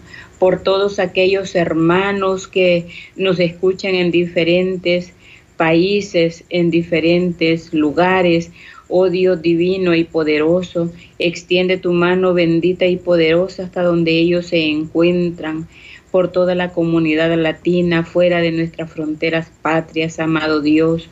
por 0.45 0.61
todos 0.61 0.99
aquellos 0.99 1.55
hermanos 1.55 2.47
que 2.47 2.85
nos 3.15 3.39
escuchan 3.39 3.95
en 3.95 4.11
diferentes 4.11 5.11
países, 5.57 6.43
en 6.51 6.69
diferentes 6.69 7.73
lugares. 7.73 8.51
Oh 8.87 9.09
Dios 9.09 9.41
divino 9.41 9.95
y 9.95 10.03
poderoso, 10.03 10.93
extiende 11.17 11.77
tu 11.77 11.93
mano 11.93 12.35
bendita 12.35 12.85
y 12.85 12.97
poderosa 12.97 13.63
hasta 13.63 13.81
donde 13.81 14.11
ellos 14.11 14.45
se 14.45 14.69
encuentran 14.69 15.67
por 16.11 16.31
toda 16.31 16.53
la 16.53 16.71
comunidad 16.73 17.35
latina 17.35 18.03
fuera 18.03 18.39
de 18.39 18.51
nuestras 18.51 18.91
fronteras 18.91 19.51
patrias, 19.63 20.19
amado 20.19 20.61
Dios. 20.61 21.09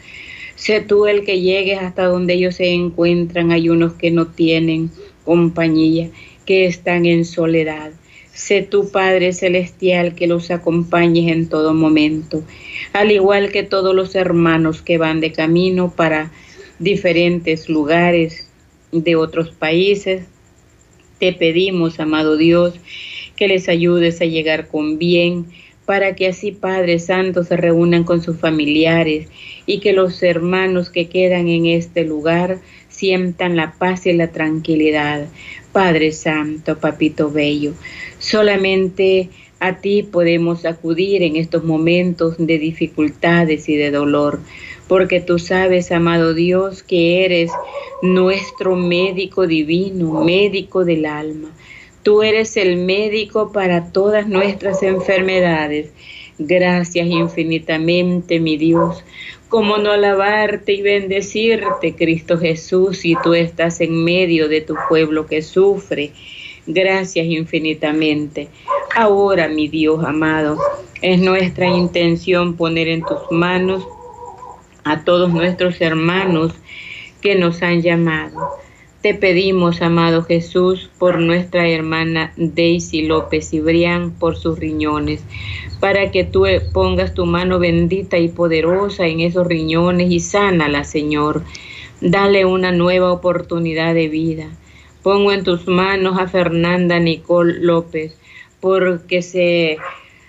Sé 0.54 0.80
tú 0.80 1.08
el 1.08 1.26
que 1.26 1.42
llegues 1.42 1.80
hasta 1.80 2.06
donde 2.06 2.36
ellos 2.36 2.58
se 2.58 2.72
encuentran. 2.72 3.52
Hay 3.52 3.70
unos 3.70 3.94
que 3.94 4.12
no 4.12 4.28
tienen 4.28 4.92
compañía, 5.26 6.12
que 6.46 6.68
están 6.68 7.08
en 7.08 7.26
soledad. 7.26 7.94
Sé 8.34 8.64
tú, 8.64 8.90
Padre 8.90 9.32
Celestial, 9.32 10.16
que 10.16 10.26
los 10.26 10.50
acompañes 10.50 11.32
en 11.32 11.50
todo 11.50 11.76
momento, 11.76 12.44
al 12.92 13.12
igual 13.12 13.52
que 13.52 13.62
todos 13.62 13.94
los 13.94 14.16
hermanos 14.16 14.82
que 14.82 14.98
van 14.98 15.22
de 15.22 15.32
camino 15.32 15.94
para 15.96 16.32
diferentes 16.80 17.70
lugares 17.70 18.50
de 18.92 19.16
otros 19.16 19.52
países. 19.52 20.26
Te 21.20 21.32
pedimos, 21.34 22.00
amado 22.00 22.36
Dios, 22.36 22.74
que 23.36 23.48
les 23.48 23.70
ayudes 23.70 24.20
a 24.20 24.26
llegar 24.26 24.68
con 24.68 24.98
bien, 24.98 25.46
para 25.86 26.16
que 26.16 26.28
así 26.28 26.52
Padre 26.52 27.00
Santo 27.00 27.44
se 27.44 27.58
reúnan 27.58 28.04
con 28.04 28.22
sus 28.22 28.38
familiares 28.38 29.28
y 29.66 29.80
que 29.80 29.94
los 29.94 30.22
hermanos 30.24 30.90
que 30.90 31.08
quedan 31.10 31.48
en 31.48 31.66
este 31.66 32.04
lugar 32.04 32.60
sientan 32.90 33.56
la 33.56 33.74
paz 33.74 34.06
y 34.06 34.14
la 34.14 34.32
tranquilidad. 34.32 35.28
Padre 35.72 36.12
Santo, 36.12 36.78
Papito 36.78 37.32
Bello, 37.32 37.74
solamente 38.20 39.30
a 39.60 39.80
ti 39.80 40.04
podemos 40.04 40.66
acudir 40.66 41.24
en 41.24 41.38
estos 41.38 41.64
momentos 41.64 42.36
de 42.38 42.60
dificultades 42.60 43.70
y 43.70 43.76
de 43.78 43.92
dolor, 43.92 44.42
porque 44.88 45.22
tú 45.22 45.40
sabes, 45.40 45.92
amado 45.92 46.34
Dios, 46.34 46.84
que 46.84 47.24
eres 47.24 47.50
nuestro 48.02 48.76
médico 48.76 49.48
divino, 49.48 50.24
médico 50.24 50.84
del 50.84 51.06
alma. 51.06 51.50
Tú 52.04 52.22
eres 52.22 52.58
el 52.58 52.76
médico 52.76 53.54
para 53.54 53.92
todas 53.94 54.28
nuestras 54.28 54.84
enfermedades. 54.84 55.90
Gracias 56.38 57.08
infinitamente, 57.08 58.42
mi 58.42 58.58
Dios. 58.58 59.06
Como 59.48 59.78
no 59.78 59.92
alabarte 59.92 60.74
y 60.74 60.82
bendecirte, 60.82 61.96
Cristo 61.96 62.38
Jesús, 62.38 62.98
si 62.98 63.16
tú 63.24 63.34
estás 63.34 63.80
en 63.80 64.04
medio 64.04 64.50
de 64.50 64.60
tu 64.60 64.76
pueblo 64.90 65.28
que 65.28 65.42
sufre. 65.42 66.12
Gracias 66.68 67.26
infinitamente. 67.26 68.50
Ahora, 68.94 69.48
mi 69.48 69.70
Dios 69.70 70.04
amado, 70.04 70.58
es 71.02 71.22
nuestra 71.22 71.68
intención 71.68 72.58
poner 72.58 72.90
en 72.90 73.04
tus 73.04 73.32
manos 73.32 73.88
a 74.84 75.06
todos 75.06 75.32
nuestros 75.34 75.80
hermanos 75.80 76.54
que 77.22 77.36
nos 77.36 77.62
han 77.62 77.82
llamado 77.82 78.63
te 79.04 79.14
pedimos, 79.14 79.82
amado 79.82 80.24
Jesús, 80.24 80.90
por 80.98 81.20
nuestra 81.20 81.68
hermana 81.68 82.32
Daisy 82.38 83.02
López 83.02 83.50
Cibrián, 83.50 84.12
por 84.12 84.38
sus 84.38 84.58
riñones, 84.58 85.26
para 85.82 86.10
que 86.10 86.24
tú 86.24 86.46
pongas 86.72 87.14
tu 87.14 87.26
mano 87.26 87.60
bendita 87.60 88.18
y 88.18 88.30
poderosa 88.30 89.06
en 89.06 89.20
esos 89.20 89.46
riñones 89.46 90.10
y 90.10 90.22
sánala, 90.22 90.86
Señor. 90.86 91.44
Dale 92.00 92.46
una 92.46 92.72
nueva 92.72 93.12
oportunidad 93.12 93.94
de 93.94 94.08
vida. 94.08 94.48
Pongo 95.02 95.34
en 95.34 95.44
tus 95.44 95.68
manos 95.68 96.18
a 96.18 96.28
Fernanda 96.28 96.98
Nicole 96.98 97.60
López, 97.60 98.18
porque 98.62 99.22
se 99.22 99.80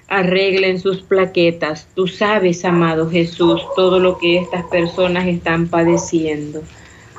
arreglen 0.08 0.80
sus 0.80 1.00
plaquetas. 1.02 1.86
Tú 1.94 2.08
sabes, 2.08 2.64
amado 2.64 3.08
Jesús, 3.08 3.62
todo 3.76 4.00
lo 4.00 4.18
que 4.18 4.38
estas 4.38 4.64
personas 4.64 5.28
están 5.28 5.68
padeciendo. 5.68 6.64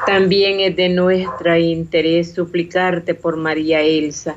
También 0.05 0.59
es 0.59 0.75
de 0.75 0.89
nuestro 0.89 1.57
interés 1.57 2.33
suplicarte 2.33 3.13
por 3.15 3.37
María 3.37 3.81
Elsa, 3.81 4.35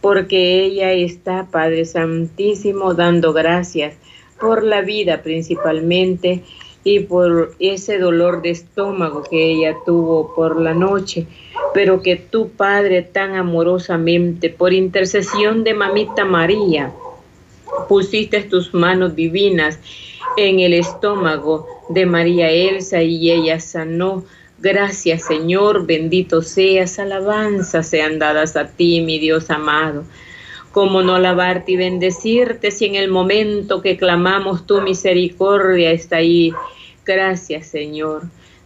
porque 0.00 0.64
ella 0.64 0.92
está, 0.92 1.46
Padre 1.50 1.84
Santísimo, 1.84 2.94
dando 2.94 3.32
gracias 3.32 3.94
por 4.38 4.62
la 4.62 4.82
vida 4.82 5.22
principalmente 5.22 6.42
y 6.84 7.00
por 7.00 7.54
ese 7.58 7.98
dolor 7.98 8.42
de 8.42 8.50
estómago 8.50 9.22
que 9.28 9.50
ella 9.52 9.74
tuvo 9.84 10.34
por 10.34 10.60
la 10.60 10.74
noche, 10.74 11.26
pero 11.72 12.02
que 12.02 12.16
tu 12.16 12.50
Padre 12.50 13.02
tan 13.02 13.34
amorosamente, 13.34 14.50
por 14.50 14.72
intercesión 14.72 15.64
de 15.64 15.74
Mamita 15.74 16.24
María, 16.24 16.92
pusiste 17.88 18.42
tus 18.42 18.74
manos 18.74 19.16
divinas 19.16 19.78
en 20.36 20.60
el 20.60 20.74
estómago 20.74 21.66
de 21.88 22.06
María 22.06 22.50
Elsa 22.50 23.02
y 23.02 23.30
ella 23.30 23.58
sanó 23.58 24.24
Gracias 24.66 25.24
Señor, 25.24 25.86
bendito 25.86 26.42
seas, 26.42 26.98
alabanzas 26.98 27.86
sean 27.88 28.18
dadas 28.18 28.56
a 28.56 28.66
ti, 28.66 29.00
mi 29.00 29.20
Dios 29.20 29.48
amado. 29.48 30.02
Cómo 30.72 31.02
no 31.02 31.14
alabarte 31.14 31.70
y 31.70 31.76
bendecirte 31.76 32.72
si 32.72 32.86
en 32.86 32.96
el 32.96 33.08
momento 33.08 33.80
que 33.80 33.96
clamamos 33.96 34.66
tu 34.66 34.80
misericordia 34.82 35.92
está 35.92 36.16
ahí. 36.16 36.52
Gracias 37.04 37.68
Señor. 37.68 38.22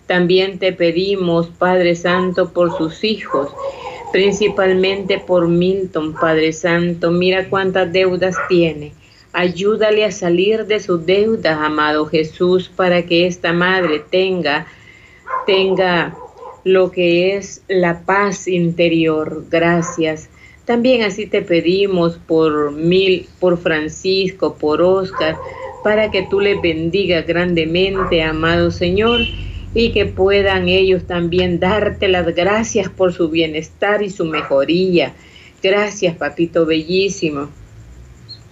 También 0.07 0.59
te 0.59 0.73
pedimos, 0.73 1.49
Padre 1.49 1.95
Santo, 1.95 2.55
por 2.55 2.75
sus 2.79 3.05
hijos, 3.05 3.51
principalmente 4.11 5.19
por 5.19 5.49
Milton, 5.49 6.15
Padre 6.15 6.55
Santo. 6.55 7.11
Mira 7.11 7.51
cuántas 7.51 7.93
deudas 7.93 8.37
tiene. 8.49 8.95
Ayúdale 9.35 10.07
a 10.07 10.13
salir 10.13 10.65
de 10.65 10.81
sus 10.81 11.05
deudas, 11.05 11.59
amado 11.61 12.07
Jesús, 12.07 12.71
para 12.75 13.03
que 13.03 13.27
esta 13.27 13.53
madre 13.53 14.03
tenga 14.11 14.67
tenga 15.51 16.17
lo 16.63 16.93
que 16.93 17.35
es 17.35 17.65
la 17.67 18.03
paz 18.03 18.47
interior. 18.47 19.47
Gracias. 19.51 20.31
También 20.65 21.03
así 21.03 21.27
te 21.27 21.43
pedimos 21.43 22.21
por 22.25 22.71
Mil, 22.71 23.27
por 23.41 23.59
Francisco, 23.59 24.55
por 24.55 24.81
Oscar, 24.81 25.37
para 25.83 26.13
que 26.13 26.25
tú 26.31 26.39
les 26.39 26.63
bendigas 26.63 27.27
grandemente, 27.27 28.23
amado 28.23 28.71
Señor, 28.71 29.23
y 29.75 29.91
que 29.91 30.07
puedan 30.07 30.69
ellos 30.69 31.09
también 31.09 31.59
darte 31.59 32.07
las 32.07 32.33
gracias 32.33 32.89
por 32.89 33.13
su 33.13 33.29
bienestar 33.29 34.05
y 34.05 34.11
su 34.11 34.27
mejoría. 34.27 35.15
Gracias, 35.61 36.15
papito 36.15 36.65
bellísimo. 36.65 37.49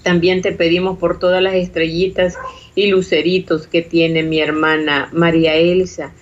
También 0.03 0.43
te 0.43 0.51
pedimos 0.51 0.99
por 0.99 1.21
todas 1.21 1.43
las 1.45 1.55
estrellitas 1.55 2.37
y 2.75 2.89
luceritos 2.89 3.69
que 3.69 3.83
tiene 3.83 4.25
mi 4.25 4.41
hermana 4.41 5.11
María 5.13 5.55
Elsa 5.55 6.13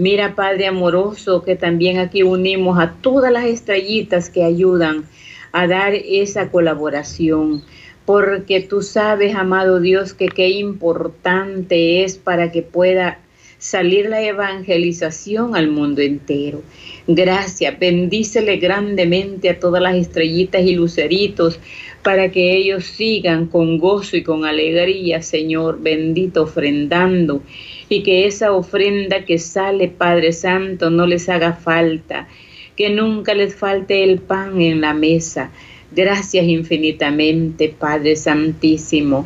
Mira, 0.00 0.34
Padre 0.34 0.66
amoroso, 0.66 1.42
que 1.42 1.56
también 1.56 1.98
aquí 1.98 2.22
unimos 2.22 2.78
a 2.78 2.94
todas 3.02 3.30
las 3.30 3.44
estrellitas 3.44 4.30
que 4.30 4.42
ayudan 4.42 5.04
a 5.52 5.66
dar 5.66 5.92
esa 5.92 6.50
colaboración, 6.50 7.62
porque 8.06 8.62
tú 8.62 8.80
sabes, 8.80 9.34
amado 9.34 9.78
Dios, 9.78 10.14
que 10.14 10.28
qué 10.28 10.48
importante 10.48 12.02
es 12.02 12.16
para 12.16 12.50
que 12.50 12.62
pueda 12.62 13.18
salir 13.58 14.08
la 14.08 14.22
evangelización 14.22 15.54
al 15.54 15.68
mundo 15.68 16.00
entero. 16.00 16.62
Gracias, 17.06 17.78
bendícele 17.78 18.56
grandemente 18.56 19.50
a 19.50 19.60
todas 19.60 19.82
las 19.82 19.96
estrellitas 19.96 20.62
y 20.62 20.76
luceritos 20.76 21.60
para 22.02 22.30
que 22.30 22.56
ellos 22.56 22.86
sigan 22.86 23.48
con 23.48 23.76
gozo 23.76 24.16
y 24.16 24.22
con 24.22 24.46
alegría, 24.46 25.20
Señor, 25.20 25.78
bendito, 25.82 26.44
ofrendando 26.44 27.42
y 27.90 28.02
que 28.02 28.26
esa 28.26 28.52
ofrenda 28.52 29.26
que 29.26 29.38
sale, 29.38 29.88
Padre 29.88 30.32
Santo, 30.32 30.88
no 30.88 31.06
les 31.06 31.28
haga 31.28 31.52
falta, 31.52 32.28
que 32.76 32.88
nunca 32.88 33.34
les 33.34 33.54
falte 33.54 34.04
el 34.04 34.20
pan 34.20 34.60
en 34.62 34.80
la 34.80 34.94
mesa. 34.94 35.50
Gracias 35.92 36.46
infinitamente, 36.46 37.68
Padre 37.68 38.14
Santísimo. 38.14 39.24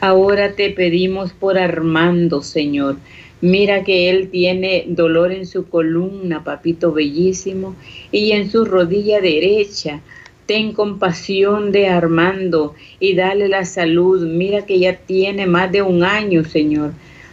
Ahora 0.00 0.52
te 0.52 0.70
pedimos 0.70 1.32
por 1.32 1.58
Armando, 1.58 2.42
Señor. 2.42 2.98
Mira 3.40 3.82
que 3.82 4.10
él 4.10 4.28
tiene 4.28 4.84
dolor 4.88 5.32
en 5.32 5.46
su 5.46 5.68
columna, 5.68 6.44
papito 6.44 6.92
bellísimo, 6.92 7.74
y 8.12 8.32
en 8.32 8.50
su 8.50 8.66
rodilla 8.66 9.22
derecha 9.22 10.00
ten 10.44 10.72
compasión 10.72 11.72
de 11.72 11.88
Armando 11.88 12.74
y 13.00 13.14
dale 13.14 13.48
la 13.48 13.64
salud. 13.64 14.26
Mira 14.26 14.66
que 14.66 14.78
ya 14.78 14.96
tiene 14.96 15.46
más 15.46 15.72
de 15.72 15.80
un 15.80 16.04
año, 16.04 16.44
Señor, 16.44 16.92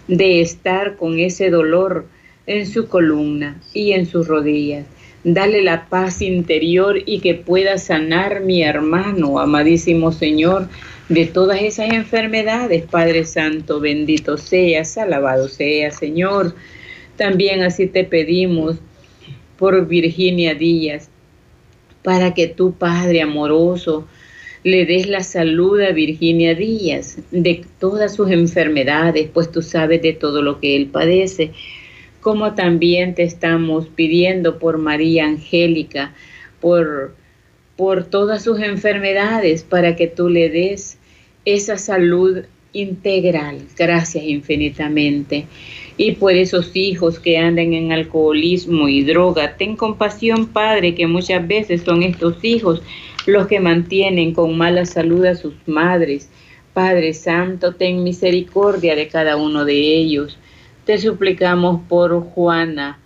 de 0.10 0.42
estar 0.42 0.98
con 0.98 1.20
ese 1.20 1.52
dolor 1.52 2.08
en 2.48 2.66
su 2.66 2.88
columna 2.88 3.62
y 3.74 3.94
en 3.94 4.08
sus 4.08 4.28
rodillas. 4.28 4.86
Dale 5.24 5.62
la 5.62 5.88
paz 5.88 6.22
interior 6.22 6.98
y 7.06 7.20
que 7.20 7.36
pueda 7.36 7.78
sanar 7.78 8.42
mi 8.42 8.64
hermano, 8.64 9.40
amadísimo 9.40 10.12
Señor, 10.12 10.68
de 11.10 11.26
todas 11.26 11.62
esas 11.62 11.94
enfermedades. 11.94 12.86
Padre 12.86 13.24
Santo, 13.26 13.80
bendito 13.80 14.38
seas, 14.38 14.98
alabado 14.98 15.48
sea, 15.48 15.92
Señor. 15.92 16.56
También 17.16 17.62
así 17.62 17.86
te 17.86 18.04
pedimos 18.04 18.78
por 19.58 19.88
Virginia 19.88 20.56
Díaz, 20.56 21.10
para 22.02 22.34
que 22.34 22.48
tu 22.48 22.74
Padre 22.74 23.22
amoroso 23.22 24.08
le 24.64 24.86
des 24.86 25.08
la 25.08 25.24
salud 25.24 25.80
a 25.82 25.92
Virginia 25.92 26.54
Díaz 26.54 27.18
de 27.32 27.66
todas 27.80 28.16
sus 28.16 28.30
enfermedades, 28.32 29.30
pues 29.34 29.52
tú 29.52 29.62
sabes 29.62 30.02
de 30.02 30.14
todo 30.14 30.42
lo 30.42 30.60
que 30.60 30.76
él 30.76 30.88
padece, 30.88 31.52
como 32.20 32.54
también 32.56 33.16
te 33.16 33.24
estamos 33.24 33.88
pidiendo 33.88 34.60
por 34.60 34.78
María 34.78 35.26
Angélica, 35.26 36.14
por, 36.60 37.16
por 37.78 38.04
todas 38.06 38.44
sus 38.44 38.60
enfermedades, 38.60 39.64
para 39.64 39.96
que 39.96 40.08
tú 40.08 40.28
le 40.28 40.50
des 40.50 40.98
esa 41.46 41.78
salud 41.78 42.44
integral. 42.74 43.60
Gracias 43.78 44.24
infinitamente 44.26 45.48
y 46.00 46.14
por 46.14 46.34
esos 46.34 46.76
hijos 46.76 47.20
que 47.20 47.38
andan 47.38 47.74
en 47.74 47.92
alcoholismo 47.92 48.88
y 48.88 49.04
droga. 49.04 49.58
Ten 49.58 49.76
compasión, 49.76 50.48
Padre, 50.48 50.96
que 50.96 51.08
muchas 51.08 51.46
veces 51.46 51.82
son 51.82 52.04
estos 52.04 52.44
hijos 52.44 52.82
los 53.26 53.48
que 53.48 53.60
mantienen 53.60 54.34
con 54.34 54.58
mala 54.58 54.86
salud 54.86 55.26
a 55.26 55.36
sus 55.36 55.54
madres. 55.66 56.30
Padre 56.74 57.14
Santo, 57.14 57.74
ten 57.76 58.04
misericordia 58.04 58.96
de 58.96 59.08
cada 59.08 59.38
uno 59.38 59.66
de 59.66 59.74
ellos. 59.74 60.38
Te 60.86 60.98
suplicamos 60.98 61.82
por 61.88 62.20
Juana, 62.22 63.00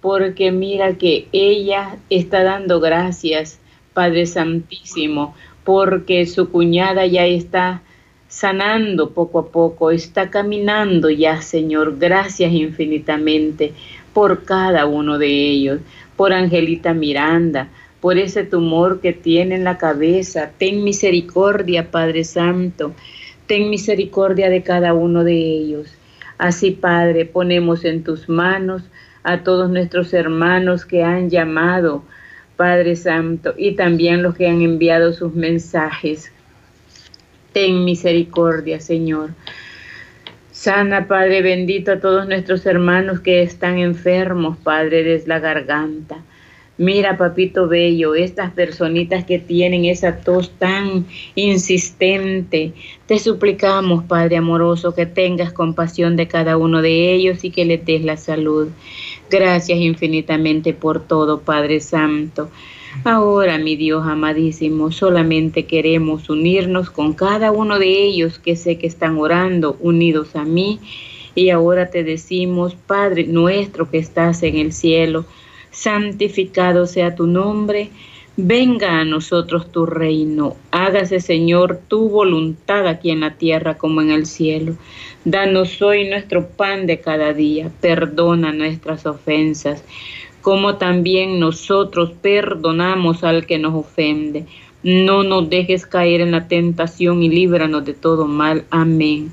porque 0.00 0.52
mira 0.52 0.96
que 0.96 1.28
ella 1.32 1.98
está 2.08 2.42
dando 2.42 2.80
gracias, 2.80 3.60
Padre 3.92 4.26
Santísimo, 4.26 5.34
porque 5.64 6.26
su 6.26 6.50
cuñada 6.50 7.06
ya 7.06 7.26
está 7.26 7.82
sanando 8.28 9.10
poco 9.10 9.40
a 9.40 9.48
poco, 9.48 9.90
está 9.90 10.30
caminando 10.30 11.10
ya, 11.10 11.42
Señor. 11.42 11.98
Gracias 11.98 12.52
infinitamente 12.52 13.74
por 14.14 14.44
cada 14.44 14.86
uno 14.86 15.18
de 15.18 15.28
ellos, 15.28 15.80
por 16.16 16.32
Angelita 16.32 16.94
Miranda, 16.94 17.68
por 18.00 18.18
ese 18.18 18.44
tumor 18.44 19.00
que 19.00 19.12
tiene 19.12 19.54
en 19.56 19.64
la 19.64 19.78
cabeza. 19.78 20.50
Ten 20.58 20.84
misericordia, 20.84 21.90
Padre 21.90 22.24
Santo. 22.24 22.94
Ten 23.46 23.70
misericordia 23.70 24.48
de 24.48 24.62
cada 24.62 24.94
uno 24.94 25.24
de 25.24 25.34
ellos. 25.34 25.92
Así, 26.38 26.70
Padre, 26.70 27.26
ponemos 27.26 27.84
en 27.84 28.02
tus 28.02 28.28
manos 28.28 28.82
a 29.22 29.42
todos 29.42 29.70
nuestros 29.70 30.14
hermanos 30.14 30.86
que 30.86 31.02
han 31.02 31.28
llamado, 31.28 32.02
Padre 32.56 32.96
Santo, 32.96 33.54
y 33.56 33.72
también 33.72 34.22
los 34.22 34.34
que 34.34 34.48
han 34.48 34.62
enviado 34.62 35.12
sus 35.12 35.34
mensajes. 35.34 36.32
Ten 37.52 37.84
misericordia, 37.84 38.80
Señor. 38.80 39.30
Sana, 40.50 41.08
Padre 41.08 41.42
bendito, 41.42 41.92
a 41.92 42.00
todos 42.00 42.26
nuestros 42.28 42.64
hermanos 42.66 43.20
que 43.20 43.42
están 43.42 43.78
enfermos, 43.78 44.56
Padre, 44.58 45.02
desde 45.02 45.28
la 45.28 45.38
garganta. 45.38 46.18
Mira, 46.80 47.18
papito 47.18 47.68
bello, 47.68 48.14
estas 48.14 48.52
personitas 48.52 49.26
que 49.26 49.38
tienen 49.38 49.84
esa 49.84 50.16
tos 50.22 50.50
tan 50.58 51.04
insistente, 51.34 52.72
te 53.04 53.18
suplicamos, 53.18 54.04
Padre 54.04 54.38
amoroso, 54.38 54.94
que 54.94 55.04
tengas 55.04 55.52
compasión 55.52 56.16
de 56.16 56.26
cada 56.26 56.56
uno 56.56 56.80
de 56.80 57.12
ellos 57.12 57.44
y 57.44 57.50
que 57.50 57.66
les 57.66 57.84
des 57.84 58.02
la 58.02 58.16
salud. 58.16 58.68
Gracias 59.28 59.78
infinitamente 59.78 60.72
por 60.72 61.06
todo, 61.06 61.42
Padre 61.42 61.80
Santo. 61.80 62.48
Ahora, 63.04 63.58
mi 63.58 63.76
Dios 63.76 64.06
amadísimo, 64.06 64.90
solamente 64.90 65.66
queremos 65.66 66.30
unirnos 66.30 66.88
con 66.88 67.12
cada 67.12 67.52
uno 67.52 67.78
de 67.78 68.04
ellos 68.04 68.38
que 68.38 68.56
sé 68.56 68.78
que 68.78 68.86
están 68.86 69.18
orando, 69.18 69.76
unidos 69.80 70.34
a 70.34 70.46
mí. 70.46 70.80
Y 71.34 71.50
ahora 71.50 71.90
te 71.90 72.04
decimos, 72.04 72.74
Padre 72.74 73.24
nuestro 73.24 73.90
que 73.90 73.98
estás 73.98 74.42
en 74.42 74.56
el 74.56 74.72
cielo, 74.72 75.26
santificado 75.70 76.86
sea 76.86 77.14
tu 77.14 77.26
nombre, 77.26 77.90
venga 78.36 79.00
a 79.00 79.04
nosotros 79.04 79.70
tu 79.70 79.86
reino, 79.86 80.56
hágase 80.70 81.20
Señor 81.20 81.80
tu 81.88 82.08
voluntad 82.08 82.86
aquí 82.86 83.10
en 83.10 83.20
la 83.20 83.34
tierra 83.34 83.76
como 83.76 84.00
en 84.00 84.10
el 84.10 84.26
cielo. 84.26 84.76
Danos 85.24 85.80
hoy 85.82 86.08
nuestro 86.08 86.48
pan 86.48 86.86
de 86.86 87.00
cada 87.00 87.32
día, 87.32 87.70
perdona 87.80 88.52
nuestras 88.52 89.06
ofensas 89.06 89.84
como 90.42 90.76
también 90.76 91.38
nosotros 91.38 92.12
perdonamos 92.20 93.24
al 93.24 93.46
que 93.46 93.58
nos 93.58 93.74
ofende. 93.74 94.46
No 94.82 95.22
nos 95.22 95.50
dejes 95.50 95.86
caer 95.86 96.22
en 96.22 96.30
la 96.30 96.48
tentación 96.48 97.22
y 97.22 97.28
líbranos 97.28 97.84
de 97.84 97.92
todo 97.92 98.26
mal. 98.26 98.64
Amén. 98.70 99.32